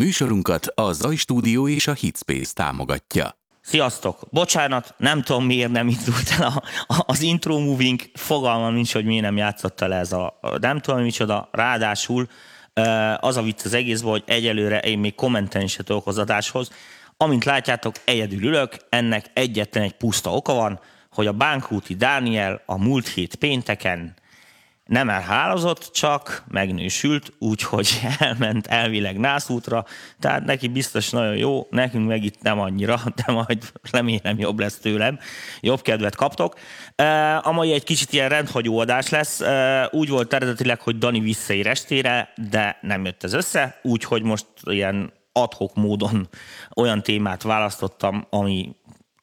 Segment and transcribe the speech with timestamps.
[0.00, 3.38] Műsorunkat a Zaj Stúdió és a Hitspace támogatja.
[3.60, 4.20] Sziasztok!
[4.30, 6.62] Bocsánat, nem tudom miért nem indult el a,
[6.94, 11.02] a, az intro moving, fogalmam nincs, hogy miért nem játszott el ez a, nem tudom
[11.02, 12.28] micsoda, ráadásul
[13.20, 16.70] az a vicc az egészben, hogy egyelőre én még kommentelni se tudok az adáshoz.
[17.16, 20.80] Amint látjátok, egyedül ülök, ennek egyetlen egy puszta oka van,
[21.10, 24.14] hogy a Bánkúti Dániel a múlt hét pénteken
[24.84, 29.84] nem elhálozott, csak megnősült, úgyhogy elment elvileg nászútra,
[30.20, 34.78] tehát neki biztos nagyon jó, nekünk meg itt nem annyira, de majd remélem jobb lesz
[34.78, 35.18] tőlem,
[35.60, 36.54] jobb kedvet kaptok.
[37.42, 39.42] A mai egy kicsit ilyen rendhagyó adás lesz,
[39.90, 45.12] úgy volt eredetileg, hogy Dani visszaér estére, de nem jött ez össze, úgyhogy most ilyen
[45.32, 46.28] adhok módon
[46.76, 48.76] olyan témát választottam, ami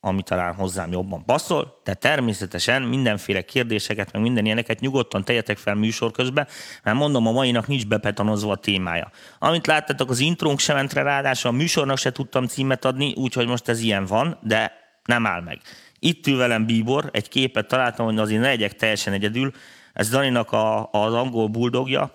[0.04, 5.76] ami talán hozzám jobban passzol, de természetesen mindenféle kérdéseket, meg minden ilyeneket nyugodtan tegyetek fel
[5.76, 6.48] műsor közben,
[6.84, 9.12] mert mondom, a mainak nincs bepetanozva a témája.
[9.40, 13.48] Amit láttatok, az intrónk sem ment rá, ráadásul a műsornak se tudtam címet adni, úgyhogy
[13.48, 14.72] most ez ilyen van, de
[15.06, 15.60] nem áll meg.
[16.00, 19.52] Itt ül velem Bíbor, egy képet találtam, hogy azért ne legyek teljesen egyedül,
[19.94, 22.12] ez Daninak a, az angol buldogja,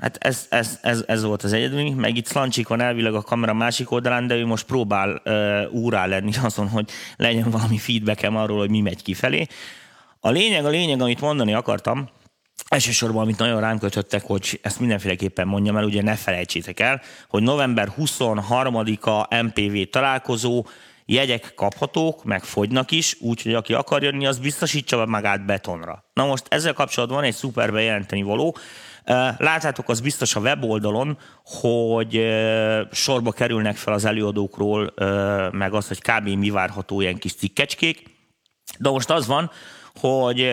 [0.00, 3.54] Hát ez, ez, ez, ez volt az egyedül, meg itt Szlancsik van elvileg a kamera
[3.54, 8.58] másik oldalán, de ő most próbál uh, úrá lenni azon, hogy legyen valami feedbackem arról,
[8.58, 9.46] hogy mi megy kifelé.
[10.20, 12.08] A lényeg, a lényeg, amit mondani akartam,
[12.68, 17.42] Elsősorban, amit nagyon rám kötöttek, hogy ezt mindenféleképpen mondjam el, ugye ne felejtsétek el, hogy
[17.42, 20.66] november 23-a MPV találkozó,
[21.04, 26.04] jegyek kaphatók, meg fogynak is, úgyhogy aki akar jönni, az biztosítsa magát betonra.
[26.12, 28.56] Na most ezzel kapcsolatban egy szuper bejelenteni való,
[29.38, 32.26] Látjátok, az biztos a weboldalon, hogy
[32.92, 34.94] sorba kerülnek fel az előadókról,
[35.52, 36.28] meg az, hogy kb.
[36.28, 38.02] mi várható ilyen kis cikkecskék.
[38.78, 39.50] De most az van,
[40.00, 40.50] hogy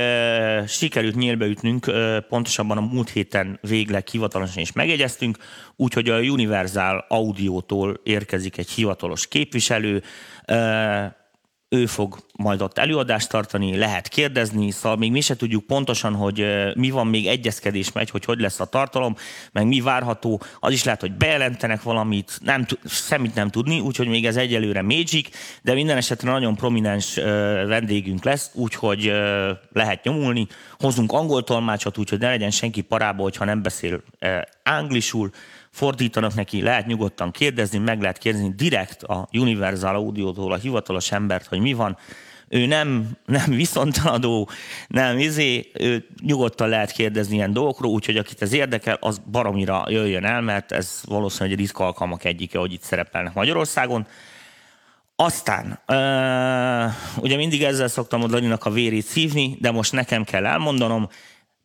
[0.67, 1.91] sikerült nyílbeütnünk,
[2.29, 5.37] pontosabban a múlt héten végleg hivatalosan is megegyeztünk,
[5.75, 10.03] úgyhogy a Universal Audio-tól érkezik egy hivatalos képviselő,
[11.73, 16.45] ő fog majd ott előadást tartani, lehet kérdezni, szóval még mi se tudjuk pontosan, hogy
[16.75, 19.15] mi van, még egyezkedés megy, hogy hogy lesz a tartalom,
[19.51, 24.25] meg mi várható, az is lehet, hogy bejelentenek valamit, nem, semmit nem tudni, úgyhogy még
[24.25, 25.29] ez egyelőre Magic,
[25.61, 27.15] de minden esetre nagyon prominens
[27.67, 29.13] vendégünk lesz, úgyhogy
[29.73, 30.47] lehet nyomulni,
[30.79, 34.03] hozunk angol tolmácsot, úgyhogy ne legyen senki parába, hogyha nem beszél
[34.63, 35.31] anglisul,
[35.73, 41.45] fordítanak neki, lehet nyugodtan kérdezni, meg lehet kérdezni direkt a Universal Audio-tól a hivatalos embert,
[41.45, 41.97] hogy mi van,
[42.47, 44.49] ő nem, nem viszontaladó,
[44.87, 50.25] nem izé, ő nyugodtan lehet kérdezni ilyen dolgokról, úgyhogy akit ez érdekel, az baromira jöjjön
[50.25, 54.07] el, mert ez valószínűleg egy ritka alkalmak egyike, hogy itt szerepelnek Magyarországon.
[55.15, 55.79] Aztán,
[57.17, 61.09] ugye mindig ezzel szoktam a Daninak a vérét szívni, de most nekem kell elmondanom,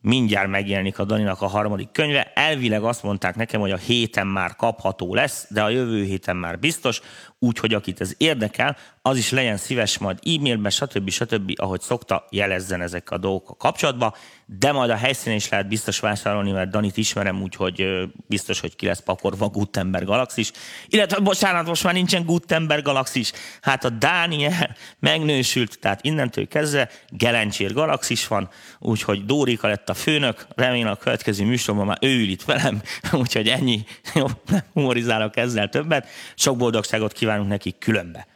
[0.01, 2.31] mindjárt megjelenik a Daninak a harmadik könyve.
[2.35, 6.59] Elvileg azt mondták nekem, hogy a héten már kapható lesz, de a jövő héten már
[6.59, 7.01] biztos,
[7.39, 11.09] úgyhogy akit ez érdekel, az is legyen szíves majd e-mailben, stb.
[11.09, 11.51] stb.
[11.55, 15.99] ahogy szokta, jelezzen ezek a dolgok a kapcsolatba, de majd a helyszínen is lehet biztos
[15.99, 17.85] vásárolni, mert Danit ismerem, úgyhogy
[18.27, 20.51] biztos, hogy ki lesz pakorva Gutenberg Galaxis.
[20.87, 27.73] Illetve, bocsánat, most már nincsen Gutenberg Galaxis, hát a Dániel megnősült, tehát innentől kezdve Gelencsér
[27.73, 28.49] Galaxis van,
[28.79, 32.81] úgyhogy Dórika lett a főnök, remélem a következő műsorban már ő ül itt velem,
[33.21, 33.83] úgyhogy ennyi,
[34.13, 38.27] jó, nem humorizálok ezzel többet, sok boldogságot kívánunk nekik különbe.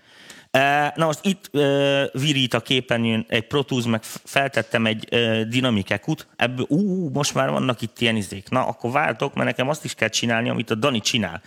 [0.95, 1.49] Na most itt
[2.11, 5.07] virít a képernyőn egy Pro Tools, meg feltettem egy
[5.47, 8.49] dinamikekut, ebből, ú, most már vannak itt ilyen izék.
[8.49, 11.41] Na, akkor váltok, mert nekem azt is kell csinálni, amit a Dani csinál.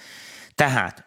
[0.55, 1.07] Tehát,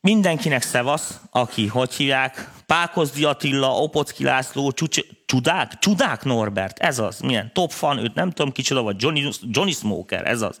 [0.00, 7.20] mindenkinek szevasz, aki, hogy hívják, Pákozdi Attila, Opocki László, Csucs, Csudák, Csudák Norbert, ez az,
[7.20, 10.58] milyen top fan, őt nem tudom kicsoda, vagy Johnny, Johnny Smoker, ez az.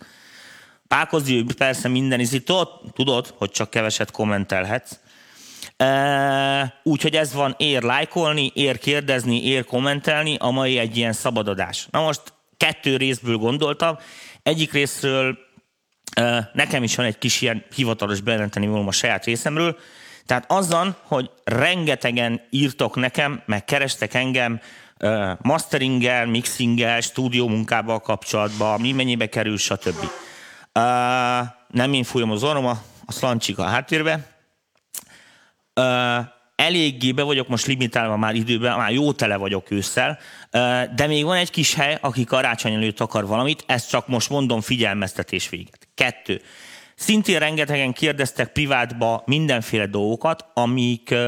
[0.88, 4.98] Pákozdi, persze minden tudod, tudod, hogy csak keveset kommentelhetsz.
[6.82, 11.88] Úgyhogy ez van, ér lájkolni, ér kérdezni, ér kommentelni, a mai egy ilyen szabadadás.
[11.90, 12.22] Na most
[12.56, 13.98] kettő részből gondoltam.
[14.42, 15.38] Egyik részről
[16.52, 19.78] nekem is van egy kis ilyen hivatalos bejelenteni volna a saját részemről,
[20.26, 24.60] tehát azzal, hogy rengetegen írtok nekem, meg kerestek engem
[25.38, 30.10] masteringgel, mixinggel, stúdió munkával kapcsolatban, mi mennyibe kerül, stb.
[31.68, 34.38] Nem én fújom az orrom, a szlancsik a háttérbe,
[36.56, 40.18] eléggé be vagyok most limitálva már időben, már jó tele vagyok ősszel,
[40.94, 44.60] de még van egy kis hely, aki karácsony előtt akar valamit, ezt csak most mondom
[44.60, 45.88] figyelmeztetés véget.
[45.94, 46.42] Kettő.
[46.94, 51.18] Szintén rengetegen kérdeztek privátba mindenféle dolgokat, amik uh,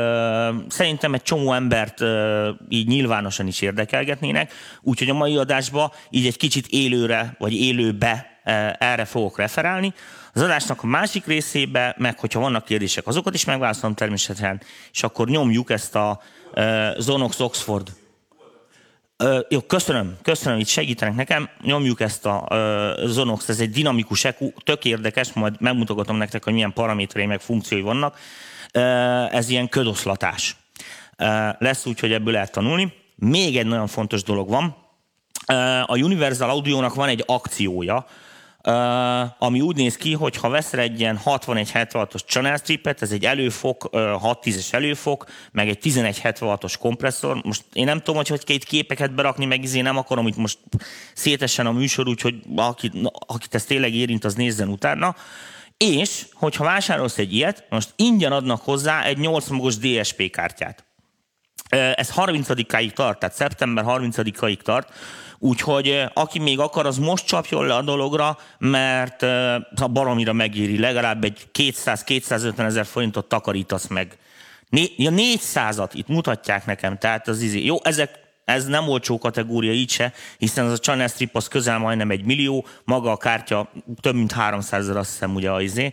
[0.68, 6.36] szerintem egy csomó embert uh, így nyilvánosan is érdekelgetnének, úgyhogy a mai adásba így egy
[6.36, 8.29] kicsit élőre, vagy élőbe
[8.78, 9.94] erre fogok referálni.
[10.34, 14.60] Az adásnak a másik részébe, meg hogyha vannak kérdések, azokat is megválaszolom természetesen,
[14.92, 16.20] és akkor nyomjuk ezt a
[16.98, 17.88] Zonox Oxford
[19.22, 21.48] Ö, jó, köszönöm, köszönöm, itt segítenek nekem.
[21.62, 22.48] Nyomjuk ezt a
[23.04, 27.80] Zonox, ez egy dinamikus EQ, tök érdekes, majd megmutogatom nektek, hogy milyen paraméterei meg funkciói
[27.80, 28.18] vannak.
[29.30, 30.56] Ez ilyen ködoszlatás.
[31.16, 32.92] Ö, lesz úgy, hogy ebből lehet tanulni.
[33.16, 34.76] Még egy nagyon fontos dolog van.
[35.86, 38.16] A Universal Audio-nak van egy akciója, Uh,
[39.38, 43.88] ami úgy néz ki, hogy ha veszel egy ilyen 61-76-os channel stripet, ez egy előfok,
[43.92, 47.40] uh, 6-10-es előfok, meg egy 11-76-os kompresszor.
[47.44, 50.58] Most én nem tudom, hogy hogy két képeket berakni, meg izé nem akarom itt most
[51.14, 52.94] szétesen a műsor, úgyhogy akit,
[53.26, 55.16] akit ez tényleg érint, az nézzen utána.
[55.76, 60.84] És, hogyha vásárolsz egy ilyet, most ingyen adnak hozzá egy 8 magos DSP kártyát.
[61.68, 64.92] Ez 30-áig tart, tehát szeptember 30-áig tart,
[65.42, 69.22] Úgyhogy aki még akar, az most csapjon le a dologra, mert
[69.80, 70.78] a baromira megéri.
[70.78, 74.18] Legalább egy 200-250 ezer forintot takarítasz meg.
[74.68, 77.64] Né- ja, 400-at itt mutatják nekem, tehát az izé.
[77.64, 81.78] Jó, ezek ez nem olcsó kategória így se, hiszen az a Channel Strip az közel
[81.78, 83.70] majdnem egy millió, maga a kártya
[84.00, 85.92] több mint 300 ezer, azt hiszem ugye az izé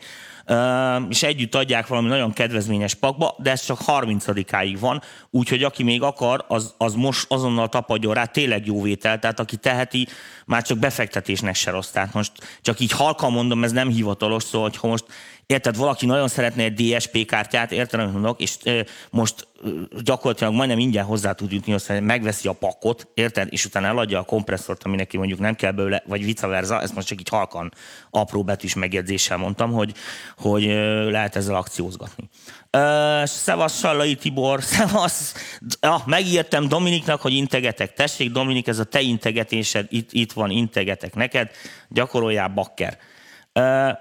[1.09, 6.01] és együtt adják valami nagyon kedvezményes pakba, de ez csak 30-áig van, úgyhogy aki még
[6.01, 10.07] akar, az, az most azonnal tapadjon rá, tényleg jó vétel, tehát aki teheti,
[10.45, 11.89] már csak befektetésnek se rossz.
[11.89, 15.05] Tehát most csak így halkan mondom, ez nem hivatalos, szóval hogy most
[15.47, 19.67] Érted, valaki nagyon szeretne egy DSP kártyát, érted, amit mondok, és e, most e,
[20.03, 24.23] gyakorlatilag majdnem ingyen hozzá tud jutni, hogy megveszi a pakot, érted, és utána eladja a
[24.23, 27.73] kompresszort, ami neki mondjuk nem kell belőle, vagy vice versa, ezt most csak így halkan
[28.09, 29.93] apró betűs megjegyzéssel mondtam, hogy,
[30.37, 30.63] hogy
[31.11, 32.29] lehet ezzel akciózgatni.
[32.77, 35.33] Uh, szevasz Sallai Tibor, szevasz,
[35.79, 37.93] ah, megírtam Dominiknak, hogy integetek.
[37.93, 41.51] Tessék Dominik, ez a te integetésed, itt, itt van, integetek neked,
[41.89, 42.97] gyakoroljál bakker.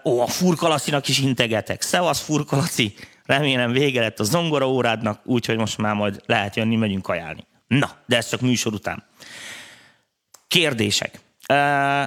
[0.05, 1.83] Ó, a furkalacinak is integetek.
[1.83, 2.95] Szevasz furkalaci,
[3.25, 7.47] remélem vége lett a zongora órádnak, úgyhogy most már majd lehet jönni, megyünk kajálni.
[7.67, 9.05] Na, de ez csak műsor után.
[10.49, 11.21] Kérdések.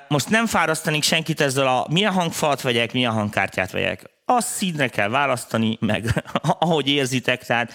[0.07, 4.03] Most nem fárasztanik senkit ezzel a milyen hangfalat vegyek, milyen hangkártyát vegyek.
[4.25, 6.23] Azt színre kell választani, meg
[6.59, 7.73] ahogy érzitek, tehát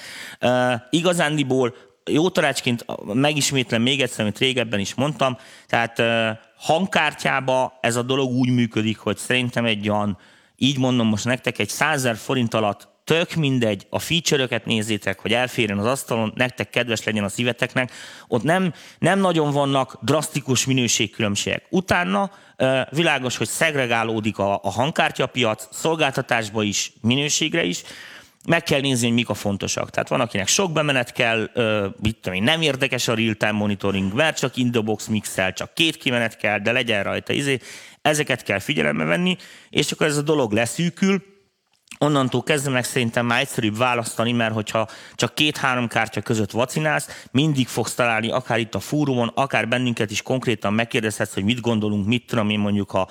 [0.90, 1.74] igazándiból
[2.10, 6.02] jó tanácsként megismétlem még egyszer, amit régebben is mondtam, tehát
[6.64, 10.18] hangkártyába ez a dolog úgy működik, hogy szerintem egy olyan,
[10.56, 15.78] így mondom most nektek, egy százer forint alatt tök mindegy, a feature-öket nézzétek, hogy elférjen
[15.78, 17.92] az asztalon, nektek kedves legyen a szíveteknek,
[18.28, 21.66] ott nem, nem nagyon vannak drasztikus minőségkülönbségek.
[21.70, 22.30] Utána
[22.90, 27.82] világos, hogy szegregálódik a, a hangkártyapiac, szolgáltatásba is, minőségre is,
[28.48, 29.90] meg kell nézni, hogy mik a fontosak.
[29.90, 31.50] Tehát van, akinek sok bemenet kell,
[32.02, 35.74] mit tudom én, nem érdekes a real-time monitoring, mert csak in the box mixel, csak
[35.74, 37.58] két kimenet kell, de legyen rajta izé.
[38.02, 39.36] Ezeket kell figyelembe venni,
[39.70, 41.22] és akkor ez a dolog leszűkül,
[41.98, 47.68] onnantól kezdve meg szerintem már egyszerűbb választani, mert hogyha csak két-három kártya között vacinálsz, mindig
[47.68, 52.26] fogsz találni, akár itt a fórumon, akár bennünket is konkrétan megkérdezhetsz, hogy mit gondolunk, mit
[52.26, 53.08] tudom én mondjuk a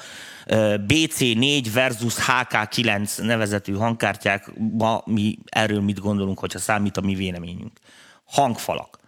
[0.88, 7.80] BC4 versus HK9 nevezetű hangkártyákba, mi erről mit gondolunk, hogyha számít a mi véleményünk.
[8.25, 9.01] Hangfalak.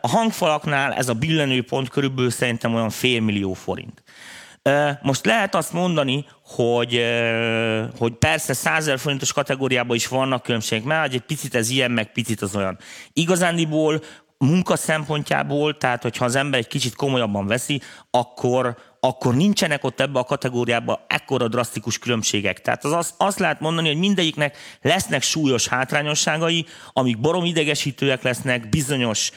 [0.00, 4.02] A hangfalaknál ez a billenőpont körülbelül szerintem olyan fél millió forint.
[5.02, 7.04] Most lehet azt mondani, hogy,
[7.98, 12.42] hogy persze 100 forintos kategóriában is vannak különbségek, mert egy picit ez ilyen, meg picit
[12.42, 12.78] az olyan.
[13.12, 14.00] Igazándiból
[14.38, 20.18] munka szempontjából, tehát hogyha az ember egy kicsit komolyabban veszi, akkor, akkor nincsenek ott ebbe
[20.18, 22.60] a kategóriába ekkora drasztikus különbségek.
[22.60, 28.68] Tehát az azt, azt lehet mondani, hogy mindegyiknek lesznek súlyos hátrányosságai, amik borom idegesítőek lesznek,
[28.68, 29.30] bizonyos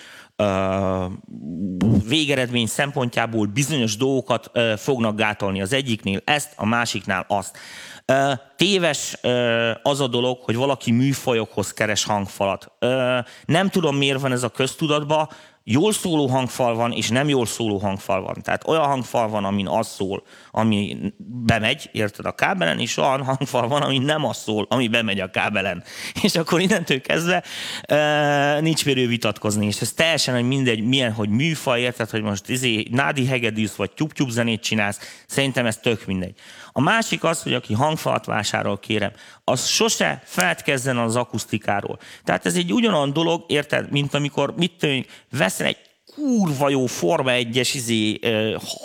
[2.08, 7.58] végeredmény szempontjából bizonyos dolgokat fognak gátolni az egyiknél ezt, a másiknál azt.
[8.56, 9.18] Téves
[9.84, 12.72] az a dolog, hogy valaki műfajokhoz keres hangfalat.
[13.46, 15.30] Nem tudom, miért van ez a köztudatban,
[15.70, 18.42] jól szóló hangfal van, és nem jól szóló hangfal van.
[18.42, 20.98] Tehát olyan hangfal van, amin az szól, ami
[21.46, 25.30] bemegy, érted, a kábelen, és olyan hangfal van, ami nem az szól, ami bemegy a
[25.30, 25.84] kábelen.
[26.24, 27.44] És akkor innentől kezdve
[27.82, 32.50] e, nincs mérő vitatkozni, és ez teljesen, hogy mindegy, milyen, hogy műfaj, érted, hogy most
[32.50, 36.36] izé, nádi hegedűsz, vagy tyúk zenét csinálsz, szerintem ez tök mindegy.
[36.78, 39.12] A másik az, hogy aki hangfalat vásárol, kérem,
[39.44, 42.00] az sose feledkezzen az akusztikáról.
[42.24, 45.78] Tehát ez egy ugyanolyan dolog, érted, mint amikor mit tűnik, veszel egy
[46.16, 48.20] kurva jó Forma 1-es izé,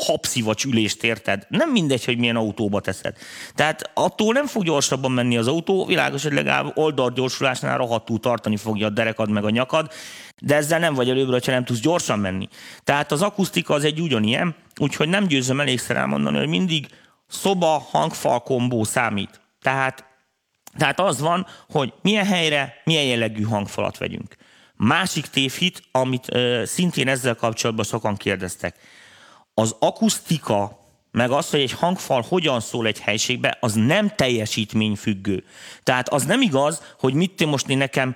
[0.07, 1.47] habszivacs ülést, érted?
[1.49, 3.17] Nem mindegy, hogy milyen autóba teszed.
[3.55, 8.87] Tehát attól nem fog gyorsabban menni az autó, világos, hogy legalább oldalgyorsulásnál rohadtul tartani fogja
[8.87, 9.93] a derekad meg a nyakad,
[10.41, 12.49] de ezzel nem vagy előbbre, ha nem tudsz gyorsan menni.
[12.85, 16.87] Tehát az akusztika az egy ugyanilyen, úgyhogy nem győzöm elégszer elmondani, hogy mindig
[17.33, 19.41] szoba hangfal kombó számít.
[19.61, 20.05] Tehát,
[20.77, 24.37] tehát az van, hogy milyen helyre, milyen jellegű hangfalat vegyünk.
[24.77, 28.77] Másik tévhit, amit ö, szintén ezzel kapcsolatban sokan kérdeztek.
[29.55, 30.82] Az akusztika
[31.12, 35.45] meg az, hogy egy hangfal hogyan szól egy helységbe, az nem teljesítményfüggő.
[35.83, 38.14] Tehát az nem igaz, hogy mit most én nekem,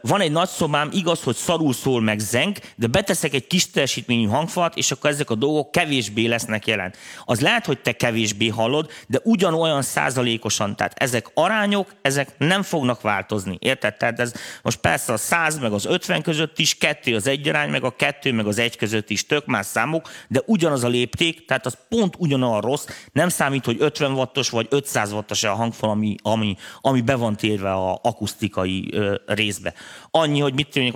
[0.00, 4.26] van egy nagy szobám, igaz, hogy szarul szól meg zeng, de beteszek egy kis teljesítményű
[4.26, 6.94] hangfalat, és akkor ezek a dolgok kevésbé lesznek jelen.
[7.24, 10.76] Az lehet, hogy te kevésbé hallod, de ugyanolyan százalékosan.
[10.76, 13.56] Tehát ezek arányok, ezek nem fognak változni.
[13.60, 13.96] Érted?
[13.96, 17.70] Tehát ez most persze a 100 meg az 50 között is, kettő az egy arány,
[17.70, 21.44] meg a kettő meg az egy között is tök más számok, de ugyanaz a lépték,
[21.44, 25.54] tehát az pont ugyan ugyanolyan rossz, nem számít, hogy 50 wattos vagy 500 wattos a
[25.54, 29.74] hangfal, ami, ami, ami be van térve a akusztikai ö, részbe.
[30.10, 30.94] Annyi, hogy mit tűnik,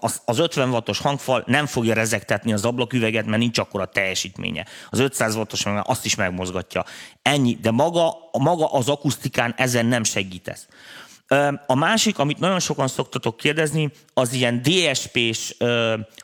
[0.00, 4.66] az, az 50 wattos hangfal nem fogja rezektetni az ablaküveget, mert nincs akkor a teljesítménye.
[4.90, 6.84] Az 500 wattos azt is megmozgatja.
[7.22, 10.66] Ennyi, de maga, maga az akusztikán ezen nem segítesz.
[11.66, 15.56] A másik, amit nagyon sokan szoktatok kérdezni, az ilyen DSP-s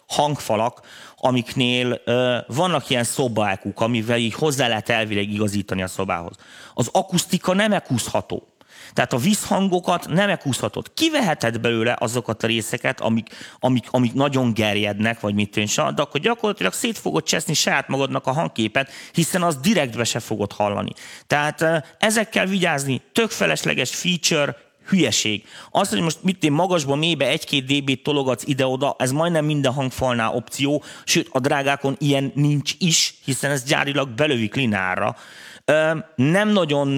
[0.07, 0.81] hangfalak,
[1.17, 2.01] amiknél
[2.47, 6.37] vannak ilyen szobákuk, amivel így hozzá lehet elvileg igazítani a szobához.
[6.75, 8.49] Az akusztika nem ekúzható.
[8.93, 10.93] Tehát a vízhangokat nem ekúzhatod.
[10.95, 13.29] Kiveheted belőle azokat a részeket, amik,
[13.61, 18.27] amik, amik nagyon gerjednek, vagy mit tűnse, de akkor gyakorlatilag szét fogod cseszni saját magadnak
[18.27, 20.93] a hangképet, hiszen az direktbe se fogod hallani.
[21.27, 21.65] Tehát
[21.99, 24.57] ezekkel vigyázni, tök felesleges feature,
[24.89, 25.45] hülyeség.
[25.71, 30.35] Az, hogy most mit én magasban mélybe egy-két dB-t tologatsz ide-oda, ez majdnem minden hangfalnál
[30.35, 35.17] opció, sőt a drágákon ilyen nincs is, hiszen ez gyárilag belövik linára.
[36.15, 36.89] Nem nagyon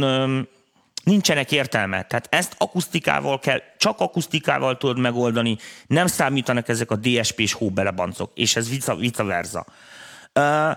[1.05, 2.03] nincsenek értelme.
[2.03, 5.57] Tehát ezt akusztikával kell, csak akusztikával tudod megoldani,
[5.87, 9.67] nem számítanak ezek a DSP-s hóbelebancok, és ez vice, vice versa.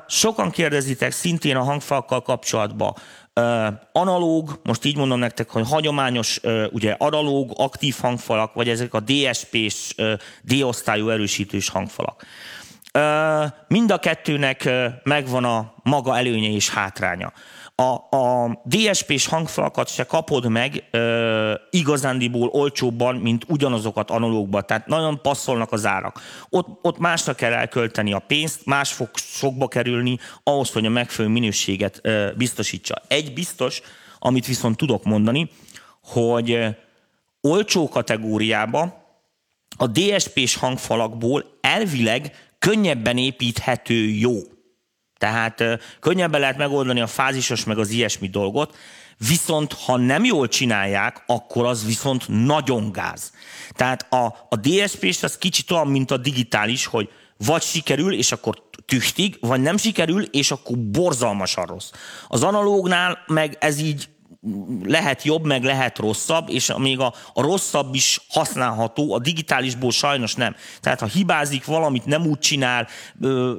[0.07, 2.95] Sokan kérdezitek szintén a hangfalkkal kapcsolatban,
[3.91, 9.95] analóg, most így mondom nektek, hogy hagyományos, ugye analóg, aktív hangfalak, vagy ezek a DSP-s,
[10.41, 12.25] D-osztályú erősítős hangfalak.
[13.67, 14.69] Mind a kettőnek
[15.03, 17.33] megvan a maga előnye és hátránya.
[17.75, 25.21] A, a DSP-s hangfalakat se kapod meg ö, igazándiból olcsóbban, mint ugyanazokat analógba, tehát nagyon
[25.21, 26.21] passzolnak az árak.
[26.49, 31.33] Ott, ott másra kell elkölteni a pénzt, más fog sokba kerülni ahhoz, hogy a megfelelő
[31.33, 33.01] minőséget ö, biztosítsa.
[33.07, 33.81] Egy biztos,
[34.19, 35.49] amit viszont tudok mondani,
[36.03, 36.59] hogy
[37.41, 39.01] olcsó kategóriába
[39.77, 44.33] a DSP-s hangfalakból elvileg könnyebben építhető jó
[45.23, 45.63] tehát
[45.99, 48.75] könnyebben lehet megoldani a fázisos meg az ilyesmi dolgot,
[49.27, 53.31] viszont ha nem jól csinálják, akkor az viszont nagyon gáz.
[53.71, 58.63] Tehát a, a DSP-s az kicsit olyan, mint a digitális, hogy vagy sikerül, és akkor
[58.85, 61.91] tüchtig, vagy nem sikerül, és akkor borzalmasan rossz.
[62.27, 64.09] Az analógnál meg ez így
[64.83, 70.33] lehet jobb, meg lehet rosszabb, és még a, a rosszabb is használható, a digitálisból sajnos
[70.35, 70.55] nem.
[70.81, 72.87] Tehát ha hibázik, valamit nem úgy csinál,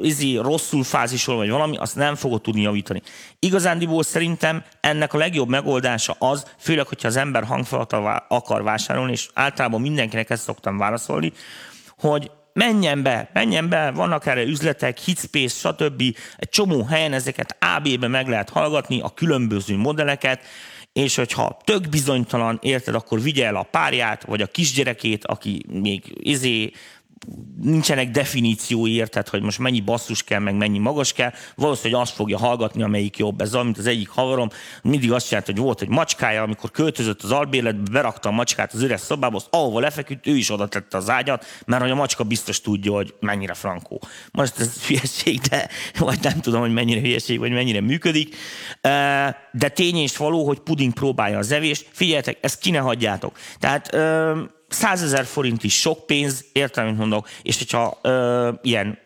[0.03, 3.03] izé, rosszul fázisol, vagy valami, azt nem fogod tudni javítani.
[3.39, 7.93] Igazándiból szerintem ennek a legjobb megoldása az, főleg, hogyha az ember hangfalat
[8.29, 11.33] akar vásárolni, és általában mindenkinek ezt szoktam válaszolni,
[11.99, 16.03] hogy menjen be, menjen be, vannak erre üzletek, Hitspace, stb.
[16.37, 20.45] Egy csomó helyen ezeket AB-be meg lehet hallgatni, a különböző modelleket,
[20.95, 26.03] és hogyha tök bizonytalan, érted, akkor vigye el a párját, vagy a kisgyerekét, aki még
[26.21, 26.71] izé
[27.63, 32.39] nincsenek definíciói, érted, hogy most mennyi basszus kell, meg mennyi magas kell, valószínűleg azt fogja
[32.39, 33.41] hallgatni, amelyik jobb.
[33.41, 34.49] Ez olyan, mint az egyik havarom,
[34.83, 38.83] mindig azt csinált, hogy volt egy macskája, amikor költözött az albérletbe, berakta a macskát az
[38.83, 42.25] üres szobába, azt ahova lefeküdt, ő is oda tette az ágyat, mert hogy a macska
[42.25, 44.01] biztos tudja, hogy mennyire frankó.
[44.33, 45.69] Most ez hülyeség, de
[45.99, 48.37] vagy nem tudom, hogy mennyire hülyeség, vagy mennyire működik.
[49.53, 51.89] De tény és való, hogy puding próbálja az evést.
[51.93, 53.39] Figyeljetek, ezt ki ne hagyjátok.
[53.59, 53.97] Tehát
[54.75, 58.99] százezer forint is sok pénz, értem, mint mondok, és hogyha ö, ilyen,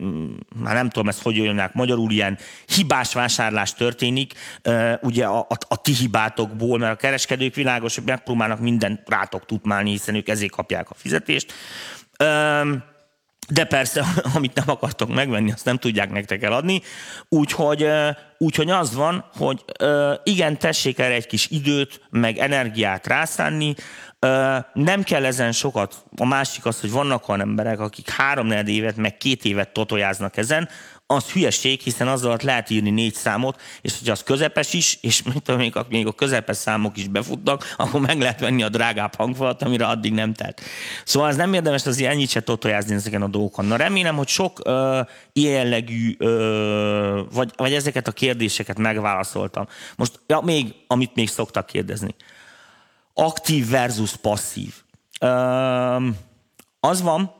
[0.56, 4.32] már nem tudom ezt hogy jönnek magyarul, ilyen hibás vásárlás történik,
[4.62, 9.46] ö, ugye a, a, a ti hibátokból, mert a kereskedők világos, hogy megpróbálnak mindent rátok
[9.46, 11.52] tutmálni, hiszen ők ezért kapják a fizetést.
[12.16, 12.60] Ö,
[13.48, 16.82] de persze, amit nem akartok megvenni, azt nem tudják nektek eladni.
[17.28, 17.88] Úgyhogy,
[18.38, 19.64] úgyhogy az van, hogy
[20.24, 23.74] igen, tessék erre egy kis időt, meg energiát rászánni,
[24.72, 26.04] nem kell ezen sokat.
[26.16, 30.68] A másik az, hogy vannak olyan emberek, akik három évet, meg két évet totojáznak ezen,
[31.10, 35.22] az hülyeség, hiszen azzal lehet írni négy számot, és hogy az közepes is, és
[35.56, 39.86] még, még a közepes számok is befutnak, akkor meg lehet venni a drágább hangfalat, amire
[39.86, 40.60] addig nem telt.
[41.04, 43.64] Szóval ez nem érdemes az ennyit se totojázni ezeken a dolgokon.
[43.64, 44.74] Na remélem, hogy sok uh,
[45.32, 49.66] ilyen jellegű, uh, vagy, vagy ezeket a kérdéseket megválaszoltam.
[49.96, 52.14] Most ja, még, amit még szoktak kérdezni.
[53.14, 54.74] Aktív versus passzív.
[55.20, 56.16] Üm,
[56.80, 57.34] az van,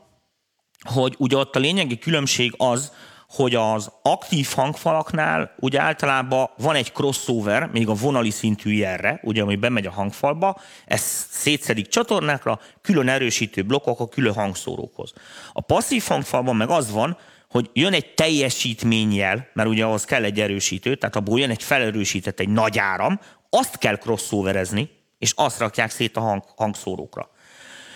[0.79, 2.91] hogy ugye ott a lényegi különbség az,
[3.29, 9.41] hogy az aktív hangfalaknál ugye általában van egy crossover, még a vonali szintű jelre, ugye,
[9.41, 15.13] ami bemegy a hangfalba, ez szétszedik csatornákra, külön erősítő blokkok a külön hangszórókhoz.
[15.53, 17.17] A passzív hangfalban meg az van,
[17.49, 22.39] hogy jön egy teljesítményjel, mert ugye ahhoz kell egy erősítő, tehát abból jön egy felerősített,
[22.39, 23.19] egy nagy áram,
[23.49, 27.29] azt kell crossoverezni, és azt rakják szét a hang, hangszórókra.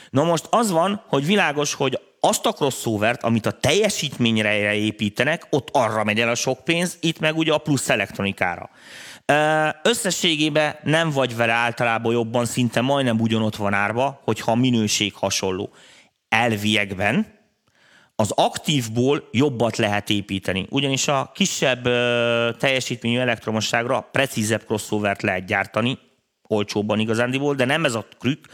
[0.09, 5.69] Na most az van, hogy világos, hogy azt a crossovert, amit a teljesítményre építenek, ott
[5.71, 8.69] arra megy el a sok pénz, itt meg ugye a plusz elektronikára.
[9.83, 15.69] Összességében nem vagy vele általában jobban, szinte majdnem ugyanott van árba, hogyha a minőség hasonló.
[16.29, 17.39] Elviekben
[18.15, 21.83] az aktívból jobbat lehet építeni, ugyanis a kisebb
[22.57, 25.99] teljesítményű elektromosságra precízebb crossovert lehet gyártani,
[26.47, 28.45] olcsóbban igazándiból, de nem ez a trükk,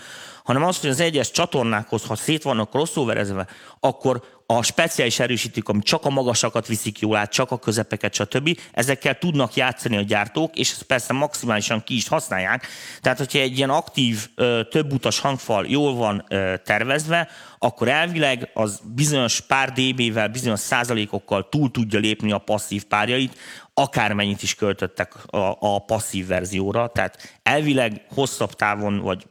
[0.50, 3.48] hanem az, hogy az egyes csatornákhoz, ha szét vannak crossoverezve,
[3.80, 8.60] akkor a speciális erősítők, ami csak a magasakat viszik jól át, csak a közepeket, stb.
[8.72, 12.68] Ezekkel tudnak játszani a gyártók, és ezt persze maximálisan ki is használják.
[13.02, 14.28] Tehát, hogyha egy ilyen aktív,
[14.70, 16.26] több utas hangfal jól van
[16.64, 17.30] tervezve,
[17.60, 23.38] akkor elvileg az bizonyos pár dB-vel, bizonyos százalékokkal túl tudja lépni a passzív párjait,
[23.80, 29.28] akármennyit is költöttek a, a passzív verzióra, tehát elvileg hosszabb távon, vagy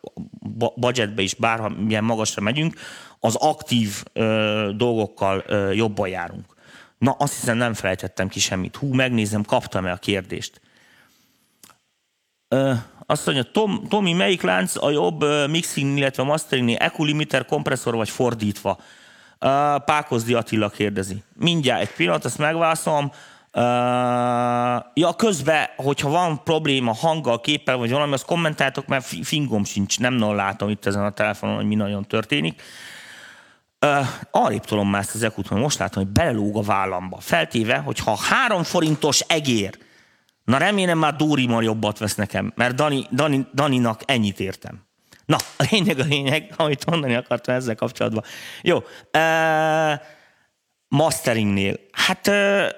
[0.74, 2.74] budgetbe is bármilyen magasra megyünk,
[3.20, 6.44] az aktív ö, dolgokkal ö, jobban járunk.
[6.98, 8.76] Na, azt hiszem nem felejtettem ki semmit.
[8.76, 10.60] Hú, megnézem, kaptam-e a kérdést.
[12.48, 12.72] Ö,
[13.06, 18.78] azt mondja, Tom, Tomi, melyik lánc a jobb mixing, illetve mastering equalimeter, kompresszor vagy fordítva?
[19.84, 21.22] Pákozdi Attila kérdezi.
[21.34, 23.12] Mindjárt egy pillanat, ezt megválaszolom.
[23.52, 23.62] Uh,
[24.94, 30.14] ja, közben, hogyha van probléma hanggal, képpel, vagy valami, azt kommentáltok, mert fingom sincs, nem
[30.14, 32.62] nagyon látom itt ezen a telefonon, hogy mi nagyon történik.
[33.86, 37.18] Uh, arrébb tolom már ezt az ekut, most látom, hogy belelóg a vállamba.
[37.20, 39.78] Feltéve, hogy ha három forintos egér,
[40.44, 44.86] na remélem már Dóri már jobbat vesz nekem, mert Dani, Dani, Daninak ennyit értem.
[45.24, 48.24] Na, a lényeg a lényeg, amit mondani akartam ezzel kapcsolatban.
[48.62, 48.76] Jó,
[49.12, 50.00] uh,
[50.88, 52.68] masteringnél, hát uh,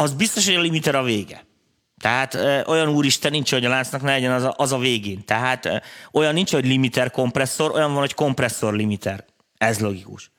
[0.00, 1.44] az biztos, hogy a limiter a vége.
[2.00, 5.24] Tehát ö, olyan úristen nincs, hogy a láncnak ne legyen az a, az a végén.
[5.24, 5.76] Tehát ö,
[6.12, 9.24] olyan nincs, hogy limiter kompresszor, olyan van, hogy kompresszor limiter.
[9.58, 10.30] Ez logikus.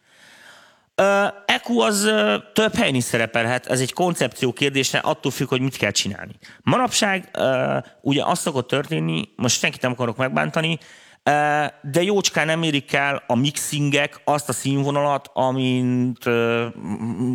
[0.98, 5.62] Uh, EQ az uh, több helyen is szerepelhet, ez egy koncepció kérdése, attól függ, hogy
[5.62, 6.34] mit kell csinálni.
[6.62, 10.80] Manapság uh, ugye azt szokott történni, most senkit nem akarok megbántani,
[11.82, 16.26] de jócskán nem érik el a mixingek azt a színvonalat, amint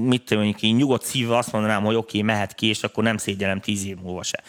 [0.04, 3.16] mit tudom, én nyugodt szívvel azt mondanám, hogy oké, okay, mehet ki, és akkor nem
[3.16, 4.42] szégyelem tíz év múlva se.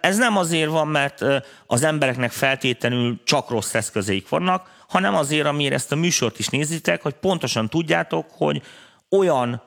[0.00, 1.24] Ez nem azért van, mert
[1.66, 7.02] az embereknek feltétlenül csak rossz eszközeik vannak, hanem azért, amire ezt a műsort is nézitek,
[7.02, 8.62] hogy pontosan tudjátok, hogy
[9.10, 9.62] olyan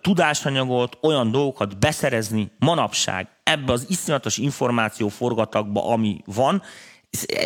[0.00, 6.62] tudásanyagot, olyan dolgokat beszerezni manapság ebbe az iszonyatos információforgatagba, ami van,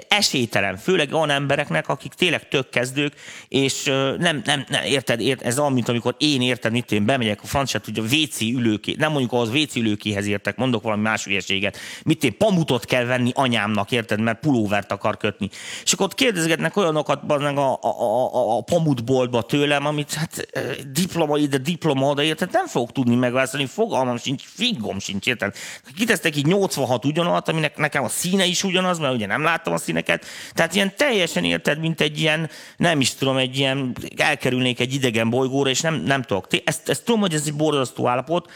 [0.09, 3.13] esélytelen, főleg olyan embereknek, akik tényleg tök kezdők,
[3.49, 3.85] és
[4.19, 7.47] nem, nem, nem érted, érted, ez olyan, mint amikor én érted, mit én bemegyek a
[7.47, 11.79] francia, hogy a WC ülőké, nem mondjuk az WC ülőkéhez értek, mondok valami más hülyeséget,
[12.05, 15.49] mit én pamutot kell venni anyámnak, érted, mert pulóvert akar kötni.
[15.85, 20.49] És akkor ott kérdezgetnek olyanokat a, a, a, a pamutboltba tőlem, amit hát
[20.93, 25.55] diploma ide, diploma oda, érted, nem fogok tudni megválaszolni, fogalmam sincs, fingom sincs, érted.
[25.97, 29.73] Kitesztek így 86 ugyanaz, aminek nekem a színe is ugyanaz, mert ugye nem lát láttam
[29.73, 30.25] a színeket.
[30.53, 35.31] Tehát ilyen teljesen érted, mint egy ilyen, nem is tudom, egy ilyen, elkerülnék egy idegen
[35.31, 36.47] bolygóra, és nem, nem tudok.
[36.65, 38.51] Ezt, ezt tudom, hogy ez egy borzasztó állapot,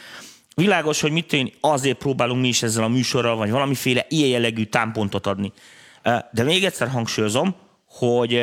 [0.56, 4.64] Világos, hogy mit én azért próbálunk mi is ezzel a műsorral, vagy valamiféle ilyen jellegű
[4.64, 5.52] támpontot adni.
[6.32, 7.54] De még egyszer hangsúlyozom,
[7.86, 8.42] hogy,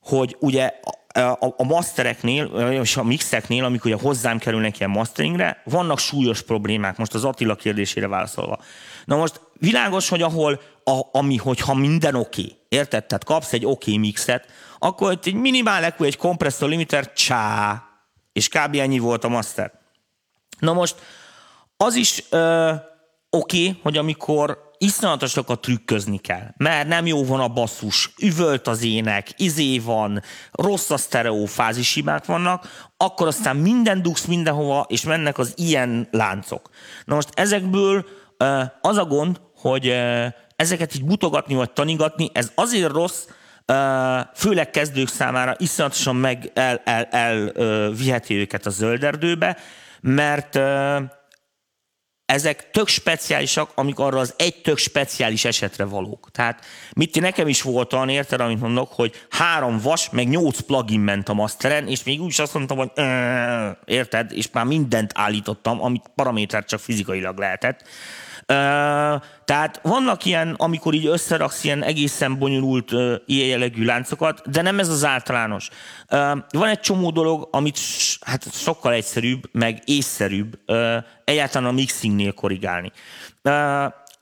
[0.00, 0.72] hogy ugye
[1.14, 2.44] a, a mastereknél,
[2.82, 7.54] és a mixeknél, amikor ugye hozzám kerülnek ilyen masteringre, vannak súlyos problémák, most az Attila
[7.54, 8.58] kérdésére válaszolva.
[9.04, 13.04] Na most világos, hogy ahol, a, ami, hogyha minden oké, okay, érted?
[13.06, 14.46] Tehát kapsz egy oké okay mixet,
[14.78, 17.82] akkor egy minimál EQ, egy kompresszor limiter, csá,
[18.32, 18.74] és kb.
[18.74, 19.72] ennyi volt a master.
[20.58, 20.96] Na most
[21.76, 28.10] az is oké, okay, hogy amikor iszonyatosokat trükközni kell, mert nem jó van a basszus,
[28.22, 34.86] üvölt az ének, izé van, rossz a sztereó fázishibák vannak, akkor aztán minden dugsz mindenhova,
[34.88, 36.70] és mennek az ilyen láncok.
[37.04, 38.04] Na most ezekből
[38.80, 39.94] az a gond, hogy
[40.56, 43.26] ezeket így mutogatni vagy tanigatni, ez azért rossz,
[44.34, 47.52] főleg kezdők számára iszonyatosan meg el, el, el,
[47.90, 49.56] viheti őket a zölderdőbe,
[50.00, 50.58] mert
[52.26, 56.28] ezek tök speciálisak, amik arra az egy tök speciális esetre valók.
[56.32, 56.64] Tehát
[56.96, 61.28] mit nekem is volt olyan, érted, amit mondok, hogy három vas, meg nyolc plugin ment
[61.28, 62.90] a masteren, és még úgy is azt mondtam, hogy
[63.84, 67.84] érted, és már mindent állítottam, amit paraméter csak fizikailag lehetett.
[69.44, 72.90] Tehát vannak ilyen, amikor így összeraksz ilyen egészen bonyolult
[73.26, 75.68] ilyen jellegű láncokat, de nem ez az általános.
[76.50, 77.78] Van egy csomó dolog, amit
[78.20, 80.58] hát sokkal egyszerűbb, meg észszerűbb
[81.24, 82.92] egyáltalán a mixingnél korrigálni.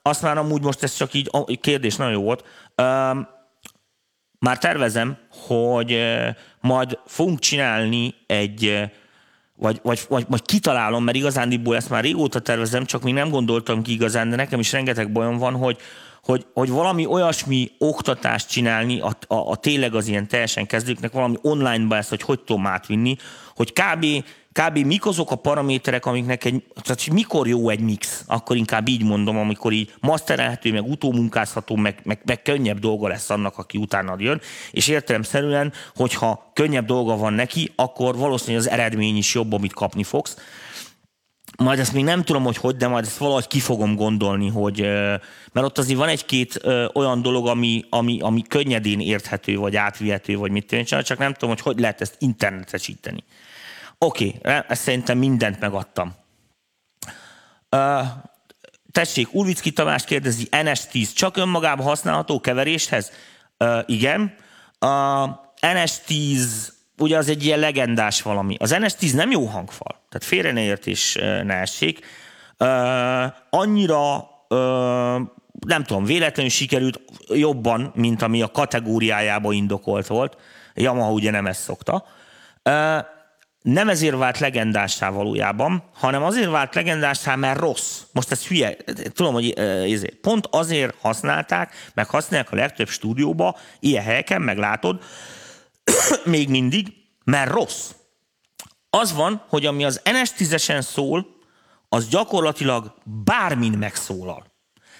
[0.01, 1.29] Azt már amúgy most ez csak így,
[1.61, 2.43] kérdés nagyon jó volt,
[4.39, 5.99] már tervezem, hogy
[6.59, 8.91] majd fogunk csinálni egy
[9.63, 13.81] vagy, vagy, vagy, vagy kitalálom, mert igazándiból ezt már régóta tervezem, csak még nem gondoltam
[13.81, 15.77] ki igazán, de nekem is rengeteg bajom van, hogy,
[16.23, 21.35] hogy, hogy valami olyasmi oktatást csinálni a, a, a tényleg az ilyen teljesen kezdőknek, valami
[21.41, 23.15] online-ba ezt, hogy hogy tudom átvinni,
[23.55, 24.05] hogy kb
[24.53, 24.77] kb.
[24.77, 29.37] mik azok a paraméterek, amiknek egy, tehát mikor jó egy mix, akkor inkább így mondom,
[29.37, 34.41] amikor így masterelhető, meg utómunkázható, meg, meg, meg könnyebb dolga lesz annak, aki utána jön,
[34.71, 40.03] és értelemszerűen, hogyha könnyebb dolga van neki, akkor valószínűleg az eredmény is jobb, amit kapni
[40.03, 40.37] fogsz.
[41.57, 44.79] Majd ezt még nem tudom, hogy hogy, de majd ezt valahogy ki fogom gondolni, hogy,
[45.51, 46.59] mert ott azért van egy-két
[46.93, 51.49] olyan dolog, ami, ami, ami könnyedén érthető, vagy átvihető, vagy mit tűnik, csak nem tudom,
[51.49, 53.23] hogy hogy lehet ezt internetesíteni.
[54.03, 56.15] Oké, okay, ezt szerintem mindent megadtam.
[57.69, 58.07] Uh,
[58.91, 63.11] tessék, Ulvicki Tamás kérdezi, NS10 csak önmagában használható keveréshez?
[63.59, 64.35] Uh, igen.
[64.79, 65.29] A uh,
[65.61, 66.39] NS10
[66.97, 68.55] ugye az egy ilyen legendás valami.
[68.59, 71.13] Az NS10 nem jó hangfal, tehát félre ne értés
[71.43, 72.05] ne essék.
[72.57, 74.31] Uh, annyira
[75.67, 80.37] nem tudom, véletlenül sikerült jobban, mint ami a kategóriájába indokolt volt.
[80.73, 82.05] Yamaha ugye nem ezt szokta.
[83.63, 88.01] Nem ezért vált legendássá valójában, hanem azért vált legendássá, mert rossz.
[88.11, 88.77] Most ez hülye,
[89.13, 90.15] tudom, hogy ezért.
[90.15, 95.03] pont azért használták, meg használják a legtöbb stúdióba, ilyen helyeken, meglátod,
[96.23, 97.91] még mindig, mert rossz.
[98.89, 101.27] Az van, hogy ami az NS10-esen szól,
[101.89, 104.52] az gyakorlatilag bármin megszólal.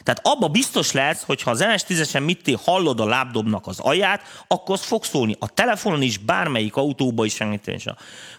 [0.03, 4.75] Tehát abba biztos lehetsz, hogy ha az NS10-esen mit hallod a lábdobnak az alját, akkor
[4.75, 5.35] az fog szólni.
[5.39, 7.79] A telefonon is, bármelyik autóba is segíteni.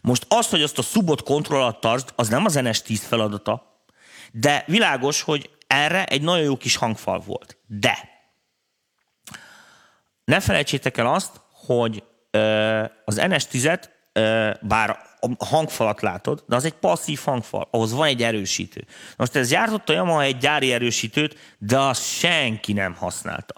[0.01, 3.83] Most az, hogy azt a subot kontroll alatt tartsd, az nem az NS10 feladata.
[4.33, 7.59] De világos, hogy erre egy nagyon jó kis hangfal volt.
[7.67, 8.09] De
[10.25, 12.03] ne felejtsétek el azt, hogy
[13.05, 13.83] az NS10-et,
[14.61, 14.99] bár
[15.39, 18.85] a hangfalat látod, de az egy passzív hangfal, ahhoz van egy erősítő.
[19.17, 23.55] Most ez gyártott a Yamaha egy gyári erősítőt, de azt senki nem használta.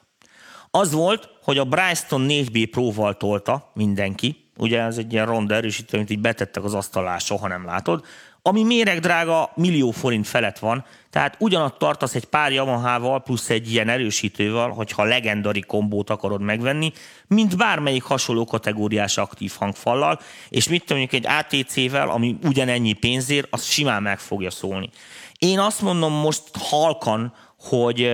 [0.70, 5.96] Az volt, hogy a Bryston 4B Pro-val tolta mindenki, ugye ez egy ilyen ronda erősítő,
[5.96, 8.04] amit így betettek az asztalá, soha nem látod,
[8.46, 13.88] ami méregdrága millió forint felett van, tehát ugyanott tartasz egy pár Yamaha-val plusz egy ilyen
[13.88, 16.92] erősítővel, hogyha legendari kombót akarod megvenni,
[17.26, 23.64] mint bármelyik hasonló kategóriás aktív hangfallal, és mit mondjuk egy ATC-vel, ami ugyanennyi pénzért, az
[23.64, 24.90] simán meg fogja szólni.
[25.38, 28.10] Én azt mondom most halkan, hogy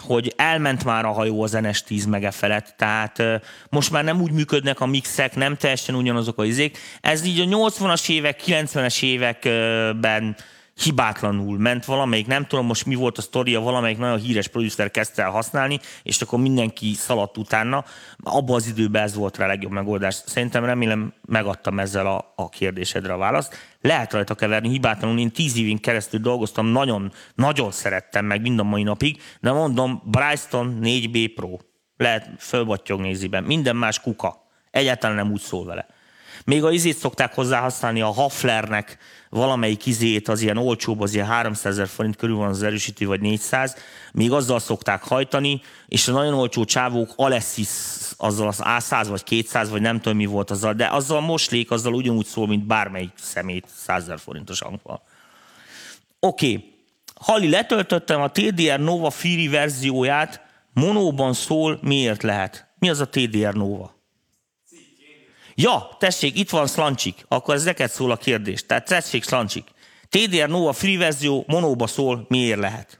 [0.00, 3.22] hogy elment már a hajó az NS10 mege felett, tehát
[3.68, 6.78] most már nem úgy működnek a mixek, nem teljesen ugyanazok a izék.
[7.00, 10.36] Ez így a 80-as évek, 90-es években
[10.82, 15.22] hibátlanul ment valamelyik, nem tudom most mi volt a sztoria, valamelyik nagyon híres producer kezdte
[15.22, 17.84] el használni, és akkor mindenki szaladt utána.
[18.22, 20.14] Abban az időben ez volt rá a legjobb megoldás.
[20.26, 23.56] Szerintem remélem megadtam ezzel a, a kérdésedre a választ.
[23.80, 25.18] Lehet rajta keverni hibátlanul.
[25.18, 30.02] Én tíz évén keresztül dolgoztam, nagyon, nagyon szerettem meg mind a mai napig, de mondom,
[30.04, 31.56] Bryston 4B Pro.
[31.96, 33.44] Lehet fölbattyog néziben.
[33.44, 34.48] Minden más kuka.
[34.70, 35.86] Egyáltalán nem úgy szól vele.
[36.44, 38.98] Még a izét szokták hozzá használni, a Haflernek
[39.30, 43.20] valamelyik izét, az ilyen olcsóbb, az ilyen 300 ezer forint körül van az erősítő, vagy
[43.20, 43.76] 400,
[44.12, 47.68] még azzal szokták hajtani, és a nagyon olcsó csávók Alessis
[48.16, 51.94] azzal az A100 vagy 200, vagy nem tudom mi volt azzal, de azzal moslék, azzal
[51.94, 55.02] ugyanúgy szól, mint bármelyik szemét 100 ezer forintos hangfal.
[56.20, 56.74] Oké, okay.
[57.14, 60.40] Halli, letöltöttem a TDR Nova Firi verzióját,
[60.72, 62.68] monóban szól, miért lehet?
[62.78, 63.99] Mi az a TDR Nova?
[65.54, 68.66] Ja, tessék, itt van Slancsik, akkor ez neked szól a kérdés.
[68.66, 69.68] Tehát tessék Slancsik.
[70.08, 72.98] TDR Nova free verzió monóba szól, miért lehet?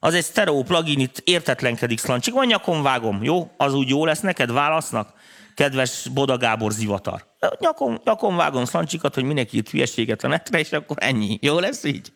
[0.00, 2.34] Az egy stereo plugin, itt értetlenkedik Slancsik.
[2.34, 3.50] Van nyakon vágom, jó?
[3.56, 5.12] Az úgy jó lesz neked válasznak?
[5.54, 7.26] Kedves Boda Gábor zivatar.
[7.58, 11.38] Nyakon, nyakon vágom Szlancsikat, hogy mindenki itt hülyeséget a netre, és akkor ennyi.
[11.42, 12.12] Jó lesz így?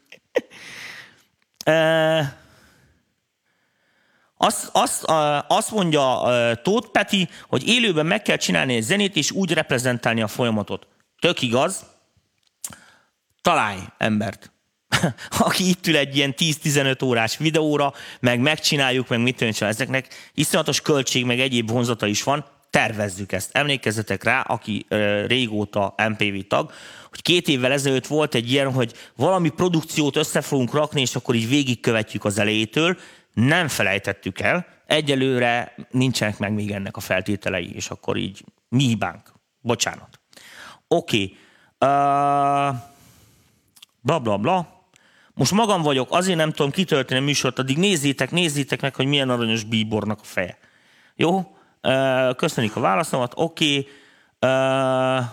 [4.42, 5.04] Azt, azt,
[5.48, 6.22] azt mondja
[6.62, 10.86] Tóth Peti, hogy élőben meg kell csinálni egy zenét, és úgy reprezentálni a folyamatot.
[11.18, 11.84] Tök igaz.
[13.42, 14.52] Találj embert.
[15.48, 20.80] aki itt ül egy ilyen 10-15 órás videóra, meg megcsináljuk, meg mit tudom, ezeknek iszonyatos
[20.80, 23.50] költség, meg egyéb vonzata is van, tervezzük ezt.
[23.52, 24.86] Emlékezzetek rá, aki
[25.26, 26.72] régóta MPV tag,
[27.10, 31.34] hogy két évvel ezelőtt volt egy ilyen, hogy valami produkciót össze fogunk rakni, és akkor
[31.34, 32.96] így végigkövetjük az elejétől.
[33.32, 39.32] Nem felejtettük el, egyelőre nincsenek meg még ennek a feltételei, és akkor így mi hibánk.
[39.60, 40.20] Bocsánat.
[40.88, 41.22] Oké.
[41.22, 41.36] Okay.
[41.78, 42.76] Uh,
[44.00, 44.84] bla bla bla.
[45.34, 49.30] Most magam vagyok, azért nem tudom kitölteni a műsort, addig nézzétek, nézzétek meg, hogy milyen
[49.30, 50.58] aranyos bíbornak a feje.
[51.16, 51.36] Jó?
[51.82, 53.32] Uh, köszönjük a válaszomat.
[53.36, 53.78] Oké.
[53.78, 53.88] Okay.
[55.18, 55.24] Uh,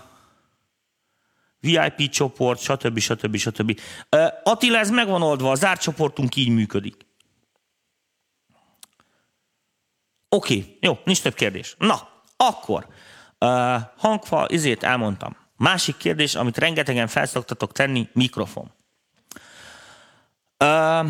[1.60, 2.99] VIP csoport, stb.
[2.99, 3.36] stb.
[3.36, 3.79] stb.
[4.15, 7.06] Uh, Attila, ez megvan oldva, a zárt csoportunk így működik.
[10.29, 11.75] Oké, jó, nincs több kérdés.
[11.77, 12.87] Na, akkor
[13.39, 15.35] uh, hangfa, izét elmondtam.
[15.57, 18.71] Másik kérdés, amit rengetegen felszoktatok tenni, mikrofon.
[20.63, 21.09] Uh,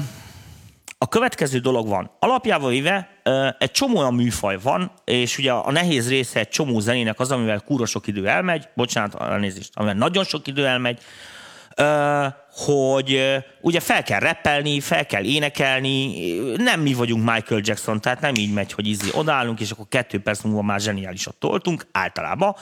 [1.00, 2.12] a következő dolog van.
[2.20, 3.22] Alapjában véve
[3.58, 7.60] egy csomó olyan műfaj van, és ugye a nehéz része egy csomó zenének az, amivel
[7.60, 11.02] kúra sok idő elmegy, bocsánat, elnézést, amivel nagyon sok idő elmegy,
[12.58, 16.14] hogy ugye fel kell reppelni, fel kell énekelni,
[16.56, 20.20] nem mi vagyunk Michael Jackson, tehát nem így megy, hogy izé odállunk, és akkor kettő
[20.20, 22.56] perc múlva már zseniálisat toltunk, általában.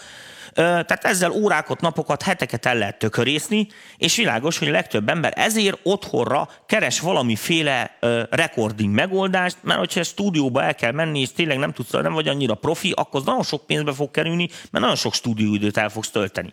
[0.54, 5.80] Tehát ezzel órákat, napokat, heteket el lehet tökörészni, és világos, hogy a legtöbb ember ezért
[5.84, 7.98] otthonra keres valamiféle
[8.30, 12.54] recording megoldást, mert hogyha stúdióba el kell menni, és tényleg nem tudsz, nem vagy annyira
[12.54, 16.52] profi, akkor az nagyon sok pénzbe fog kerülni, mert nagyon sok stúdióidőt el fogsz tölteni,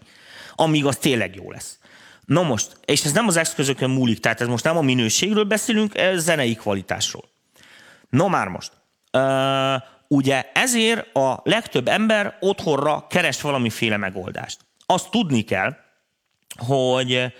[0.54, 1.78] amíg az tényleg jó lesz.
[2.26, 5.96] Na most, és ez nem az eszközökön múlik, tehát ez most nem a minőségről beszélünk,
[5.96, 7.24] ez zenei kvalitásról.
[8.10, 8.72] No már most.
[10.08, 14.58] Ugye ezért a legtöbb ember otthonra keres valamiféle megoldást.
[14.86, 15.76] Azt tudni kell,
[16.56, 17.32] hogy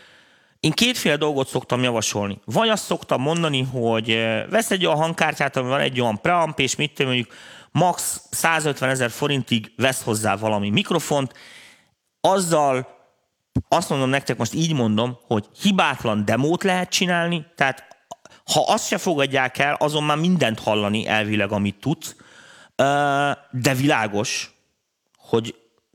[0.61, 2.41] én kétféle dolgot szoktam javasolni.
[2.45, 4.07] Vagy azt szoktam mondani, hogy
[4.51, 7.33] vesz egy olyan hangkártyát, ami van egy olyan preamp, és mit mondjuk
[7.71, 11.33] max 150 ezer forintig vesz hozzá valami mikrofont,
[12.21, 13.01] azzal
[13.69, 17.93] azt mondom nektek, most így mondom, hogy hibátlan demót lehet csinálni, tehát
[18.53, 22.17] ha azt se fogadják el, azon már mindent hallani elvileg, amit tudsz,
[23.51, 24.55] de világos,
[25.17, 25.55] hogy,